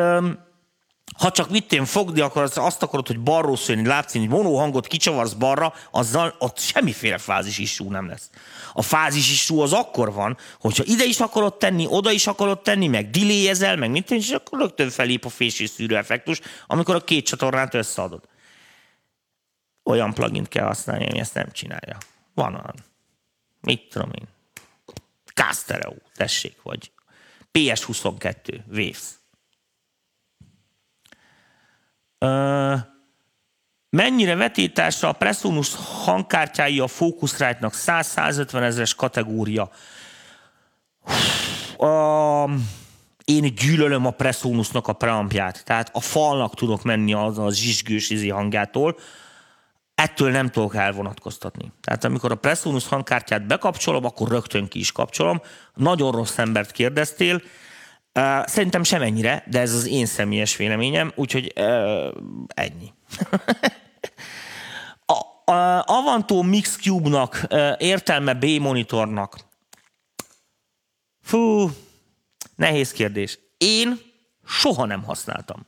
[1.18, 5.74] ha csak mit én fogni akarod, azt akarod, hogy balról látszik, hogy hangot kicsavarsz balra,
[5.90, 8.30] azzal ott semmiféle fázis isú nem lesz.
[8.72, 12.86] A fázis isú az akkor van, hogyha ide is akarod tenni, oda is akarod tenni,
[12.86, 17.26] meg diléjezel, meg mit és akkor rögtön felép a fésés szűrő effektus, amikor a két
[17.26, 18.22] csatornát összeadod.
[19.84, 21.98] Olyan plugin kell használni, ami ezt nem csinálja.
[22.34, 22.74] Van olyan.
[23.60, 24.28] Mit tudom én.
[25.34, 26.90] Castereo, tessék, vagy
[27.52, 29.21] PS22, Waves
[33.90, 39.70] mennyire vetétásra a Presonus hangkártyái a Focusrite-nak 100-150 ezeres kategória.
[41.78, 42.50] Uh,
[43.24, 48.28] én gyűlölöm a Presonusnak a preampját, tehát a falnak tudok menni az a zsizsgős izi
[48.28, 48.96] hangjától,
[49.94, 51.72] ettől nem tudok elvonatkoztatni.
[51.80, 55.40] Tehát amikor a Presonus hangkártyát bekapcsolom, akkor rögtön ki is kapcsolom.
[55.74, 57.42] Nagyon rossz embert kérdeztél,
[58.44, 62.14] Szerintem sem ennyire, de ez az én személyes véleményem, úgyhogy uh,
[62.46, 62.92] ennyi.
[65.16, 69.36] a, a Avanto Mix Cube-nak uh, értelme B-monitornak.
[71.22, 71.70] Fú,
[72.56, 73.38] nehéz kérdés.
[73.58, 73.98] Én
[74.46, 75.66] soha nem használtam.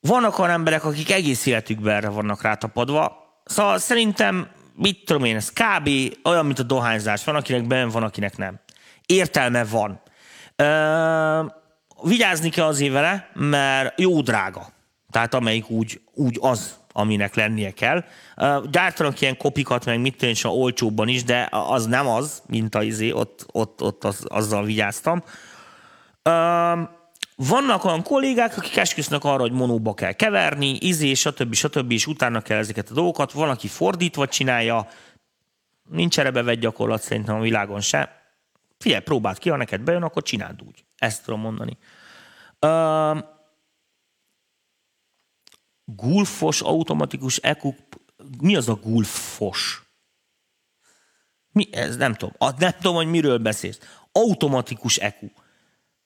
[0.00, 5.52] Vannak olyan emberek, akik egész életükben erre vannak rátapadva, szóval szerintem, mit tudom én, ez
[5.52, 5.88] kb.
[6.24, 7.24] olyan, mint a dohányzás.
[7.24, 8.60] Van, akinek benne van, akinek nem.
[9.06, 10.00] Értelme van
[12.02, 14.66] vigyázni kell azért vele, mert jó drága.
[15.10, 18.04] Tehát amelyik úgy, úgy az, aminek lennie kell.
[18.70, 23.10] Gyártanak ilyen kopikat, meg mit tudom, olcsóbban is, de az nem az, mint a izé,
[23.10, 25.22] ott, ott, ott az, azzal vigyáztam.
[27.36, 31.54] Vannak olyan kollégák, akik esküsznek arra, hogy monóba kell keverni, izé, stb.
[31.54, 31.90] stb.
[31.90, 33.32] és utána kell ezeket a dolgokat.
[33.32, 34.88] Van, aki fordítva csinálja,
[35.90, 38.17] nincs erre bevett gyakorlat szerintem a világon se
[38.78, 40.84] figyelj, próbáld ki, ha neked bejön, akkor csináld úgy.
[40.96, 41.78] Ezt tudom mondani.
[42.60, 43.18] Uh,
[45.84, 47.74] gulfos automatikus EQ,
[48.40, 49.82] mi az a gulfos?
[51.52, 51.96] Mi ez?
[51.96, 52.32] Nem tudom.
[52.58, 53.78] Nem tudom, hogy miről beszélsz.
[54.12, 55.26] Automatikus EQ.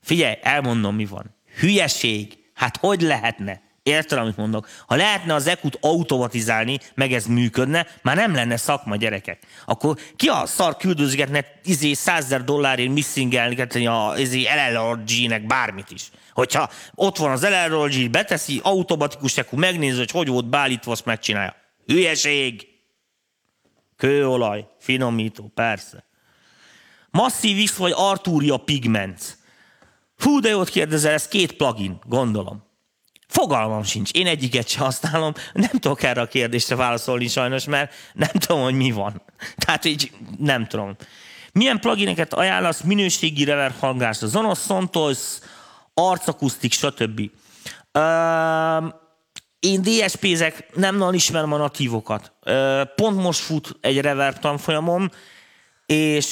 [0.01, 1.35] Figyelj, elmondom, mi van.
[1.61, 2.51] Hülyeség.
[2.55, 3.63] Hát hogy lehetne?
[3.83, 4.69] Érted, amit mondok?
[4.87, 9.43] Ha lehetne az ekut automatizálni, meg ez működne, már nem lenne szakma gyerekek.
[9.65, 16.11] Akkor ki a szar küldözgetne izé százezer dollárért missingelni a izé LLRG-nek bármit is.
[16.33, 21.57] Hogyha ott van az LLRG, beteszi, automatikus ekú, megnézi, hogy hogy volt beállítva, azt megcsinálja.
[21.87, 22.67] Hülyeség!
[23.97, 26.05] Kőolaj, finomító, persze.
[27.11, 29.23] Massive X vagy Arturia Pigments.
[30.17, 32.71] Hú, de jót kérdezel, ez két plugin, gondolom.
[33.33, 34.11] Fogalmam sincs.
[34.11, 35.33] Én egyiket sem használom.
[35.53, 39.23] Nem tudok erre a kérdésre válaszolni sajnos, mert nem tudom, hogy mi van.
[39.57, 40.97] Tehát így nem tudom.
[41.53, 44.27] Milyen plugineket ajánlasz minőségi reverb hangásra?
[44.27, 45.19] Zonos, Sontos,
[45.95, 47.21] arcakusztik, stb.
[47.93, 48.93] Uh,
[49.61, 52.33] én DSP-zek nem nagyon ismerem a natívokat.
[52.47, 55.11] Uh, pont most fut egy reverb tanfolyamom,
[55.87, 56.27] és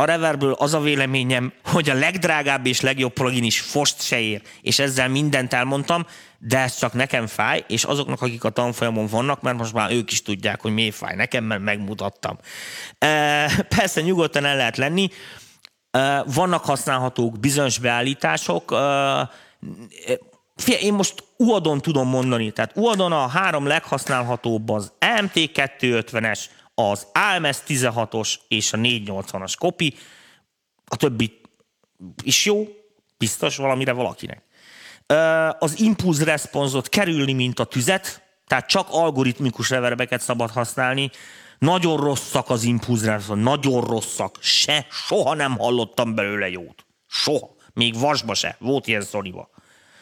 [0.00, 4.42] a Reverből az a véleményem, hogy a legdrágább és legjobb plugin is fost se ér,
[4.62, 6.06] és ezzel mindent elmondtam,
[6.38, 10.10] de ez csak nekem fáj, és azoknak, akik a tanfolyamon vannak, mert most már ők
[10.10, 12.38] is tudják, hogy miért fáj nekem, mert megmutattam.
[13.68, 15.08] Persze nyugodtan el lehet lenni,
[16.24, 18.76] vannak használhatók bizonyos beállítások,
[20.80, 28.34] én most UADon tudom mondani, tehát UADon a három leghasználhatóbb az MT250-es, az AMS 16-os
[28.48, 29.94] és a 480-as kopi,
[30.84, 31.40] a többi
[32.22, 32.68] is jó,
[33.18, 34.42] biztos valamire valakinek.
[35.58, 41.10] Az impulse response kerülni, mint a tüzet, tehát csak algoritmikus reverbeket szabad használni,
[41.58, 44.36] nagyon rosszak az impulse nagyon rosszak.
[44.40, 46.86] Se, soha nem hallottam belőle jót.
[47.06, 47.56] Soha.
[47.72, 48.56] Még vasba se.
[48.58, 49.50] Volt ilyen szoriba.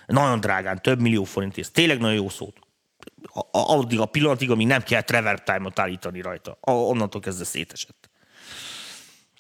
[0.07, 1.73] Nagyon drágán, több millió forintért.
[1.73, 2.57] Tényleg nagyon jó szót.
[3.51, 6.59] Addig a pillanatig, amíg nem kell reverb time-ot állítani rajta.
[6.61, 8.11] Onnantól kezdve szétesett.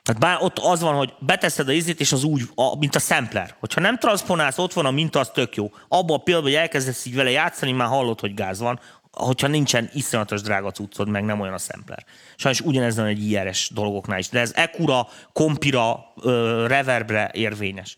[0.06, 2.98] Tehát bár ott az van, hogy beteszed a izét, és az úgy, a, mint a
[2.98, 3.54] sampler.
[3.60, 5.70] Hogyha nem transponálsz, ott van a minta, az tök jó.
[5.88, 8.80] Abban a pillanatban, hogy elkezdesz így vele játszani, már hallod, hogy gáz van
[9.16, 12.04] hogyha nincsen iszonyatos drága cuccod, meg nem olyan a sampler.
[12.36, 16.12] Sajnos ugyanez van egy IRS dolgoknál is, de ez Ekura, Kompira,
[16.66, 17.96] Reverbre érvényes.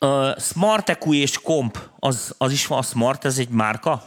[0.00, 4.04] Uh, Smart EQ és Comp, az, az is van, a Smart, ez egy márka?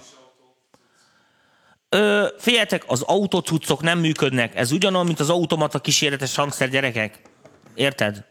[1.89, 4.55] Ö, figyeljetek, az autocuccok nem működnek.
[4.55, 7.21] Ez ugyanolyan, mint az automata kísérletes hangszer gyerekek.
[7.75, 8.25] Érted?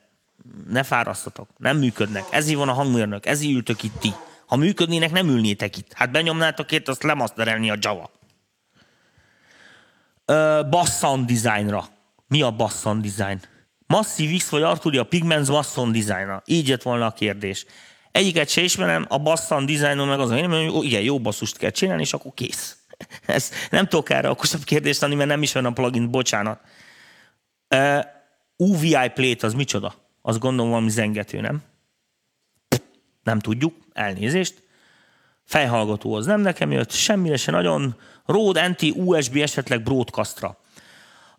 [0.68, 1.48] Ne fárasztatok.
[1.56, 2.24] Nem működnek.
[2.30, 3.26] Ez van a hangmérnök.
[3.26, 4.12] Ez ültök itt ti.
[4.46, 5.92] Ha működnének, nem ülnétek itt.
[5.92, 8.10] Hát benyomnátok itt, azt lemaszterelni a Java.
[10.26, 11.84] Uh, bass sound designra.
[12.28, 13.40] Mi a bass sound design?
[13.86, 16.42] Massive X vagy Arturia Pigments bass sound designa.
[16.44, 17.66] Így jött volna a kérdés.
[18.12, 22.02] Egyiket se ismerem, a bass sound designon meg az, hogy igen, jó basszust kell csinálni,
[22.02, 22.76] és akkor kész.
[23.26, 26.60] Ez nem tudok erre okosabb kérdést adni, mert nem ismerem a plugin, bocsánat.
[27.74, 28.04] Uh,
[28.56, 29.94] UVI plate az micsoda?
[30.22, 31.62] Az gondolom valami zengető, nem?
[33.22, 34.62] Nem tudjuk, elnézést.
[35.44, 37.96] Fejhallgató az nem nekem jött, semmire se nagyon.
[38.24, 40.58] Rode NT USB esetleg broadcastra.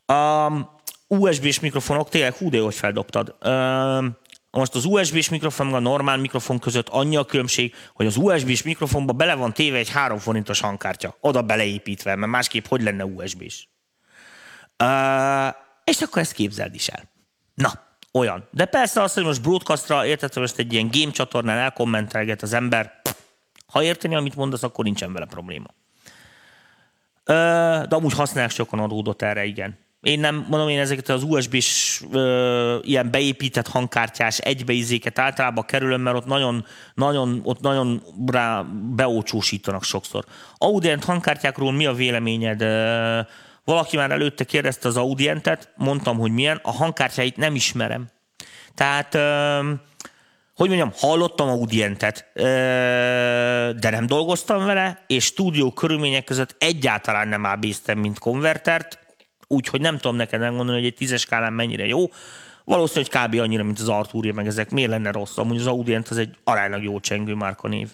[0.08, 0.70] Um,
[1.08, 3.36] USB-s mikrofonok, tényleg hú, de hogy feldobtad.
[3.46, 4.18] Um,
[4.60, 9.14] most az USB-s mikrofon a normál mikrofon között annyi a különbség, hogy az USB-s mikrofonba
[9.14, 13.68] bele van téve egy 3 forintos hangkártya, oda beleépítve, mert másképp hogy lenne USB-s.
[14.84, 17.04] Uh, és akkor ezt képzeld is el.
[17.54, 17.72] Na,
[18.12, 18.48] olyan.
[18.52, 22.54] De persze az, hogy most broadcastra, érted, hogy most egy ilyen game csatornán elkommentelget az
[22.54, 23.02] ember,
[23.68, 25.68] ha érteni, amit mondasz, akkor nincsen vele probléma.
[27.24, 29.87] De amúgy használják sokan adódott erre, igen.
[30.02, 36.18] Én nem mondom, én ezeket az USB-s ö, ilyen beépített hangkártyás egybeizéket általában kerülöm, mert
[36.18, 40.26] ott nagyon, nagyon, ott nagyon rá beócsósítanak sokszor.
[40.58, 42.62] Audient hangkártyákról mi a véleményed?
[43.64, 48.08] Valaki már előtte kérdezte az Audientet, mondtam, hogy milyen, a hangkártyáit nem ismerem.
[48.76, 49.14] Tehát,
[50.56, 52.32] hogy mondjam, hallottam Audientet,
[53.80, 59.07] de nem dolgoztam vele, és stúdió körülmények között egyáltalán nem ábéztem, mint konvertert,
[59.48, 62.06] úgyhogy nem tudom neked megmondani, hogy egy tízes skálán mennyire jó.
[62.64, 63.40] Valószínűleg kb.
[63.40, 64.70] annyira, mint az Arturia, meg ezek.
[64.70, 65.38] Miért lenne rossz?
[65.38, 67.90] Amúgy az Audient az egy aránylag jó csengő márka név.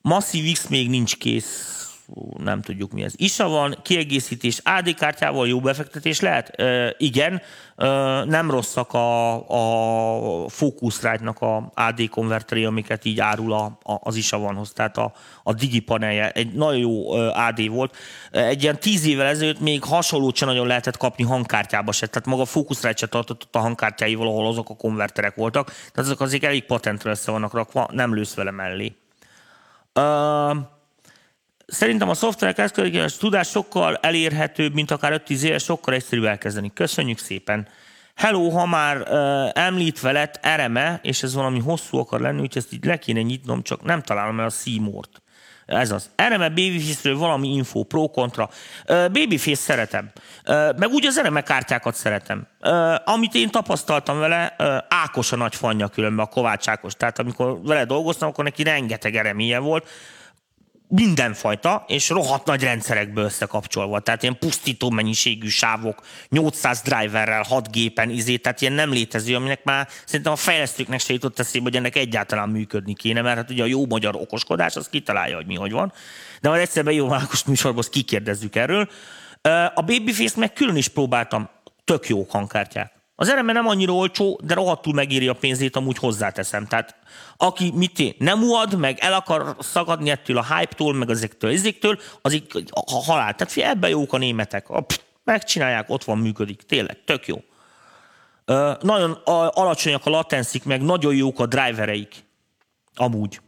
[0.00, 1.89] Massive X még nincs kész
[2.38, 3.12] nem tudjuk mi ez.
[3.16, 6.48] ISA van, kiegészítés, AD kártyával jó befektetés lehet?
[6.48, 7.42] E, igen,
[7.76, 7.86] e,
[8.24, 9.34] nem rosszak a,
[10.42, 15.12] a Focusrite-nak a AD konverteri, amiket így árul a, a, az ISA vanhoz, tehát a,
[15.42, 16.30] a Digi panelje.
[16.30, 17.96] Egy nagyon jó AD volt.
[18.30, 22.42] Egy ilyen tíz évvel ezelőtt még hasonlót sem nagyon lehetett kapni hangkártyába se, tehát maga
[22.42, 26.64] a Focusrite se tartott a hangkártyáival, ahol azok a konverterek voltak, tehát azok azért elég
[26.64, 28.92] patentre össze vannak rakva, nem lősz vele mellé.
[29.94, 30.56] Uh,
[31.70, 36.70] Szerintem a szoftverek eszközökkel tudás sokkal elérhetőbb, mint akár 5-10 éve, sokkal egyszerűbb elkezdeni.
[36.74, 37.68] Köszönjük szépen!
[38.14, 42.72] Hello, ha már uh, említve lett ereme, és ez valami hosszú akar lenni, úgyhogy ezt
[42.72, 45.22] így le kéne nyitnom, csak nem találom el a Seymour-t.
[45.66, 46.10] Ez az.
[46.14, 48.48] Ereme Babyface-ről valami info, pro kontra.
[48.88, 50.10] Uh, Babyface szeretem.
[50.46, 52.46] Uh, meg úgy az ereme kártyákat szeretem.
[52.60, 56.94] Uh, amit én tapasztaltam vele, uh, Ákos a nagy fanya különben, a Kovács Ákos.
[56.94, 59.88] Tehát amikor vele dolgoztam, akkor neki rengeteg ereménye volt
[60.90, 64.00] mindenfajta, és rohadt nagy rendszerekből összekapcsolva.
[64.00, 69.64] Tehát ilyen pusztító mennyiségű sávok, 800 driverrel, 6 gépen, izé, tehát ilyen nem létező, aminek
[69.64, 73.62] már szerintem a fejlesztőknek se jutott eszébe, hogy ennek egyáltalán működni kéne, mert hát ugye
[73.62, 75.92] a jó magyar okoskodás az kitalálja, hogy mi hogy van.
[76.40, 78.88] De majd egyszer be jó Ákos műsorban kikérdezzük erről.
[79.74, 81.48] A Babyface meg külön is próbáltam,
[81.84, 82.99] tök jó hangkártyák.
[83.20, 86.66] Az ereme nem annyira olcsó, de rohadtul megéri a pénzét, amúgy hozzáteszem.
[86.66, 86.96] Tehát
[87.36, 91.98] aki mit én, nem uad, meg el akar szagadni ettől a hype-tól, meg ezektől, ezéktől,
[92.22, 93.34] az így a halál.
[93.34, 94.66] Tehát fi, ebben jók a németek.
[94.86, 96.62] Pff, megcsinálják, ott van, működik.
[96.62, 97.36] Tényleg, tök jó.
[98.44, 99.10] Ö, nagyon
[99.50, 102.24] alacsonyak a latenszik, meg nagyon jók a drivereik.
[102.94, 103.40] Amúgy.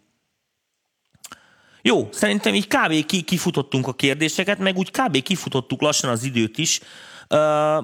[1.83, 3.25] Jó, szerintem így kb.
[3.25, 5.23] kifutottunk a kérdéseket, meg úgy kb.
[5.23, 6.81] kifutottuk lassan az időt is.
[7.29, 7.79] Ö,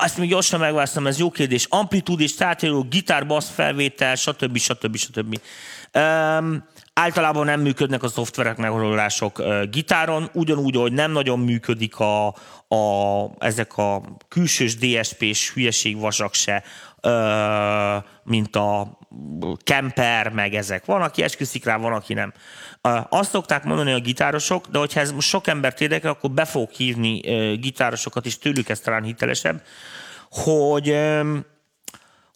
[0.00, 1.66] ezt még gyorsan megválaszolom, ez jó kérdés.
[1.70, 4.56] Amplitude és tárgyaló, gitár, bassz felvétel, stb.
[4.56, 4.96] stb.
[4.96, 5.40] stb.
[5.94, 6.64] Um,
[6.98, 12.26] Általában nem működnek a szoftverek megoldások gitáron, ugyanúgy, hogy nem nagyon működik a,
[12.68, 16.62] a, ezek a külsős DSP-s hülyeségvasak se,
[18.24, 18.98] mint a
[19.64, 20.84] Kemper, meg ezek.
[20.84, 22.32] Van, aki esküszik rá, van, aki nem.
[23.08, 27.20] Azt szokták mondani a gitárosok, de hogyha ez sok embert érdekel, akkor be fogok hívni
[27.56, 29.62] gitárosokat, és tőlük ez talán hitelesebb,
[30.30, 30.96] hogy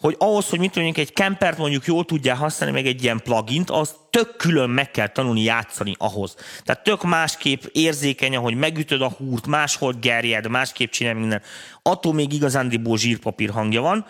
[0.01, 3.70] hogy ahhoz, hogy mit mondjuk egy Kempert mondjuk jól tudja használni, meg egy ilyen plugint,
[3.70, 6.35] az tök külön meg kell tanulni játszani ahhoz.
[6.64, 11.43] Tehát tök másképp érzékeny, ahogy megütöd a húrt, máshol gerjed, másképp csinál minden.
[11.83, 14.07] Attól még igazándiból zsírpapír hangja van.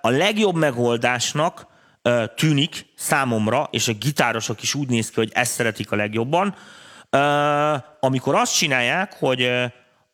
[0.00, 1.66] A legjobb megoldásnak
[2.36, 6.54] tűnik számomra, és a gitárosok is úgy néz ki, hogy ezt szeretik a legjobban,
[8.00, 9.50] amikor azt csinálják, hogy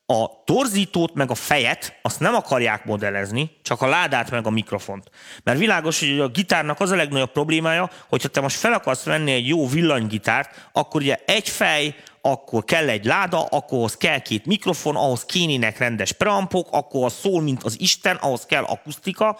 [0.07, 5.11] a torzítót meg a fejet azt nem akarják modellezni, csak a ládát meg a mikrofont.
[5.43, 9.33] Mert világos, hogy a gitárnak az a legnagyobb problémája, hogyha te most fel akarsz venni
[9.33, 14.47] egy jó villanygitárt, akkor ugye egy fej, akkor kell egy láda, akkor ahhoz kell két
[14.47, 19.39] mikrofon, ahhoz kénének rendes preampok, akkor az szól, mint az Isten, ahhoz kell akusztika,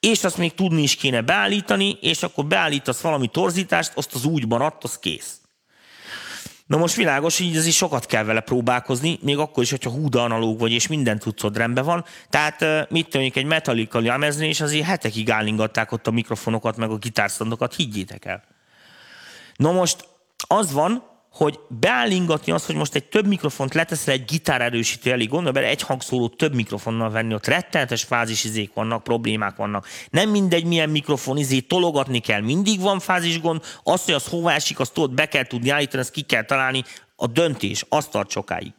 [0.00, 4.46] és azt még tudni is kéne beállítani, és akkor beállítasz valami torzítást, azt az úgy
[4.46, 5.43] maradt, az kész.
[6.66, 10.58] Na most világos, így is sokat kell vele próbálkozni, még akkor is, hogyha húda analóg
[10.58, 12.04] vagy, és minden tudszod rendben van.
[12.30, 16.96] Tehát mit tűnik egy Metallica lemezni, és azért hetekig állingatták ott a mikrofonokat, meg a
[16.96, 18.42] gitárszandokat, higgyétek el.
[19.56, 24.60] Na most az van, hogy beállingatni az, hogy most egy több mikrofont leteszel egy gitár
[24.60, 29.86] erősítő elég gondolj bele, egy hangszólót több mikrofonnal venni, ott rettenetes fázisizék vannak, problémák vannak.
[30.10, 34.80] Nem mindegy, milyen mikrofon, izé tologatni kell, mindig van fázisgond, azt, hogy az hova esik,
[34.80, 36.84] azt tudod, be kell tudni állítani, ezt ki kell találni,
[37.16, 38.72] a döntés, azt tart sokáig.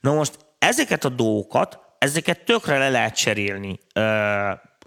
[0.00, 3.78] Na most ezeket a dolgokat, ezeket tökre le lehet cserélni.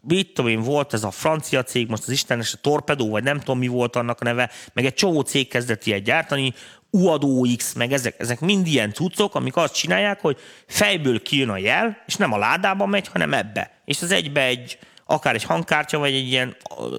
[0.01, 3.39] Mit tudom én, volt ez a francia cég, most az Istenes a Torpedo, vagy nem
[3.39, 6.53] tudom mi volt annak a neve, meg egy csomó cég kezdett ilyet gyártani,
[6.95, 10.37] UADO X, meg ezek, ezek mind ilyen cuccok, amik azt csinálják, hogy
[10.67, 13.81] fejből kijön a jel, és nem a ládába megy, hanem ebbe.
[13.85, 16.55] És az egybe egy, akár egy hangkártya, vagy egy ilyen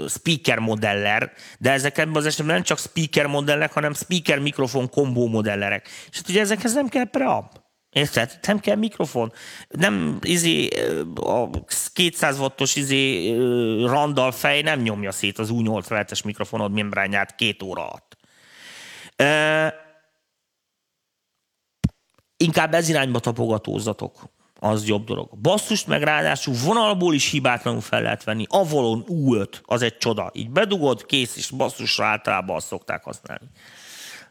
[0.08, 5.28] speaker modeller, de ezek ebben az esetben nem csak speaker modellek, hanem speaker mikrofon kombó
[5.28, 5.88] modellerek.
[6.10, 7.50] És hát ugye ezekhez nem kell preamp.
[7.90, 8.38] Érted?
[8.46, 9.32] Nem kell mikrofon.
[9.68, 10.68] Nem izé,
[11.14, 11.50] a
[11.92, 13.34] 200 wattos izé,
[13.84, 18.16] randal fej nem nyomja szét az U87-es mikrofonod membrányát két óra alatt.
[22.36, 24.28] Inkább ez irányba tapogatózzatok.
[24.58, 25.38] Az jobb dolog.
[25.38, 28.46] Basszust meg ráadásul vonalból is hibátlanul fel lehet venni.
[28.48, 30.30] Avalon U5, az egy csoda.
[30.34, 33.46] Így bedugod, kész, és basszusra általában azt szokták használni.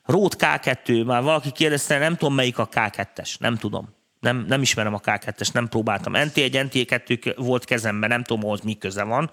[0.06, 3.90] Rót K2, már valaki kérdezte, nem tudom melyik a K2-es, nem tudom.
[4.20, 6.14] Nem, nem ismerem a K2-es, nem próbáltam.
[6.16, 9.32] NT1, NT2 volt kezemben, nem tudom, hogy mi köze van.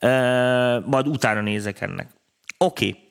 [0.00, 2.08] Uh, majd utána nézek ennek.
[2.58, 2.88] Oké.
[2.88, 3.09] Okay.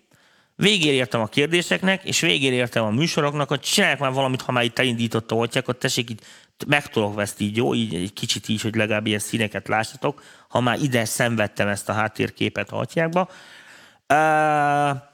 [0.62, 4.64] Végére értem a kérdéseknek, és végére értem a műsoroknak, hogy csinálják már valamit, ha már
[4.64, 6.24] itt elindította a akkor tessék itt
[6.68, 10.80] megtolok ezt így jó, így egy kicsit így, hogy legalább ilyen színeket lássatok, ha már
[10.82, 13.30] ide szenvedtem ezt a háttérképet a atyákba.
[14.14, 15.09] Uh,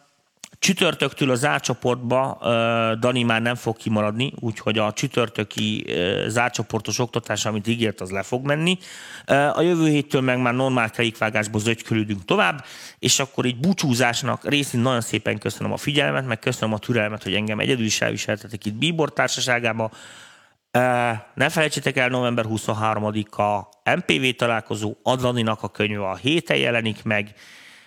[0.59, 2.37] Csütörtöktől a zárcsoportba
[2.99, 5.85] Dani már nem fog kimaradni, úgyhogy a csütörtöki
[6.27, 8.77] zárcsoportos oktatás, amit ígért, az le fog menni.
[9.53, 12.65] A jövő héttől meg már normál kerékvágásból zögykölődünk tovább,
[12.99, 17.33] és akkor így búcsúzásnak részint nagyon szépen köszönöm a figyelmet, meg köszönöm a türelmet, hogy
[17.33, 19.91] engem egyedül is elviseltetek itt Bíbor társaságába.
[21.33, 23.59] Ne felejtsétek el, november 23-a
[23.95, 27.33] MPV találkozó, Adlaninak a könyve a héten jelenik meg,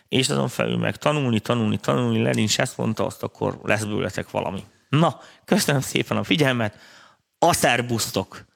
[0.09, 4.31] és azon felül meg tanulni, tanulni, tanulni, Lenin is ezt mondta, azt akkor lesz bőletek
[4.31, 4.65] valami.
[4.89, 6.79] Na, köszönöm szépen a figyelmet,
[7.39, 8.49] a szerbusztok!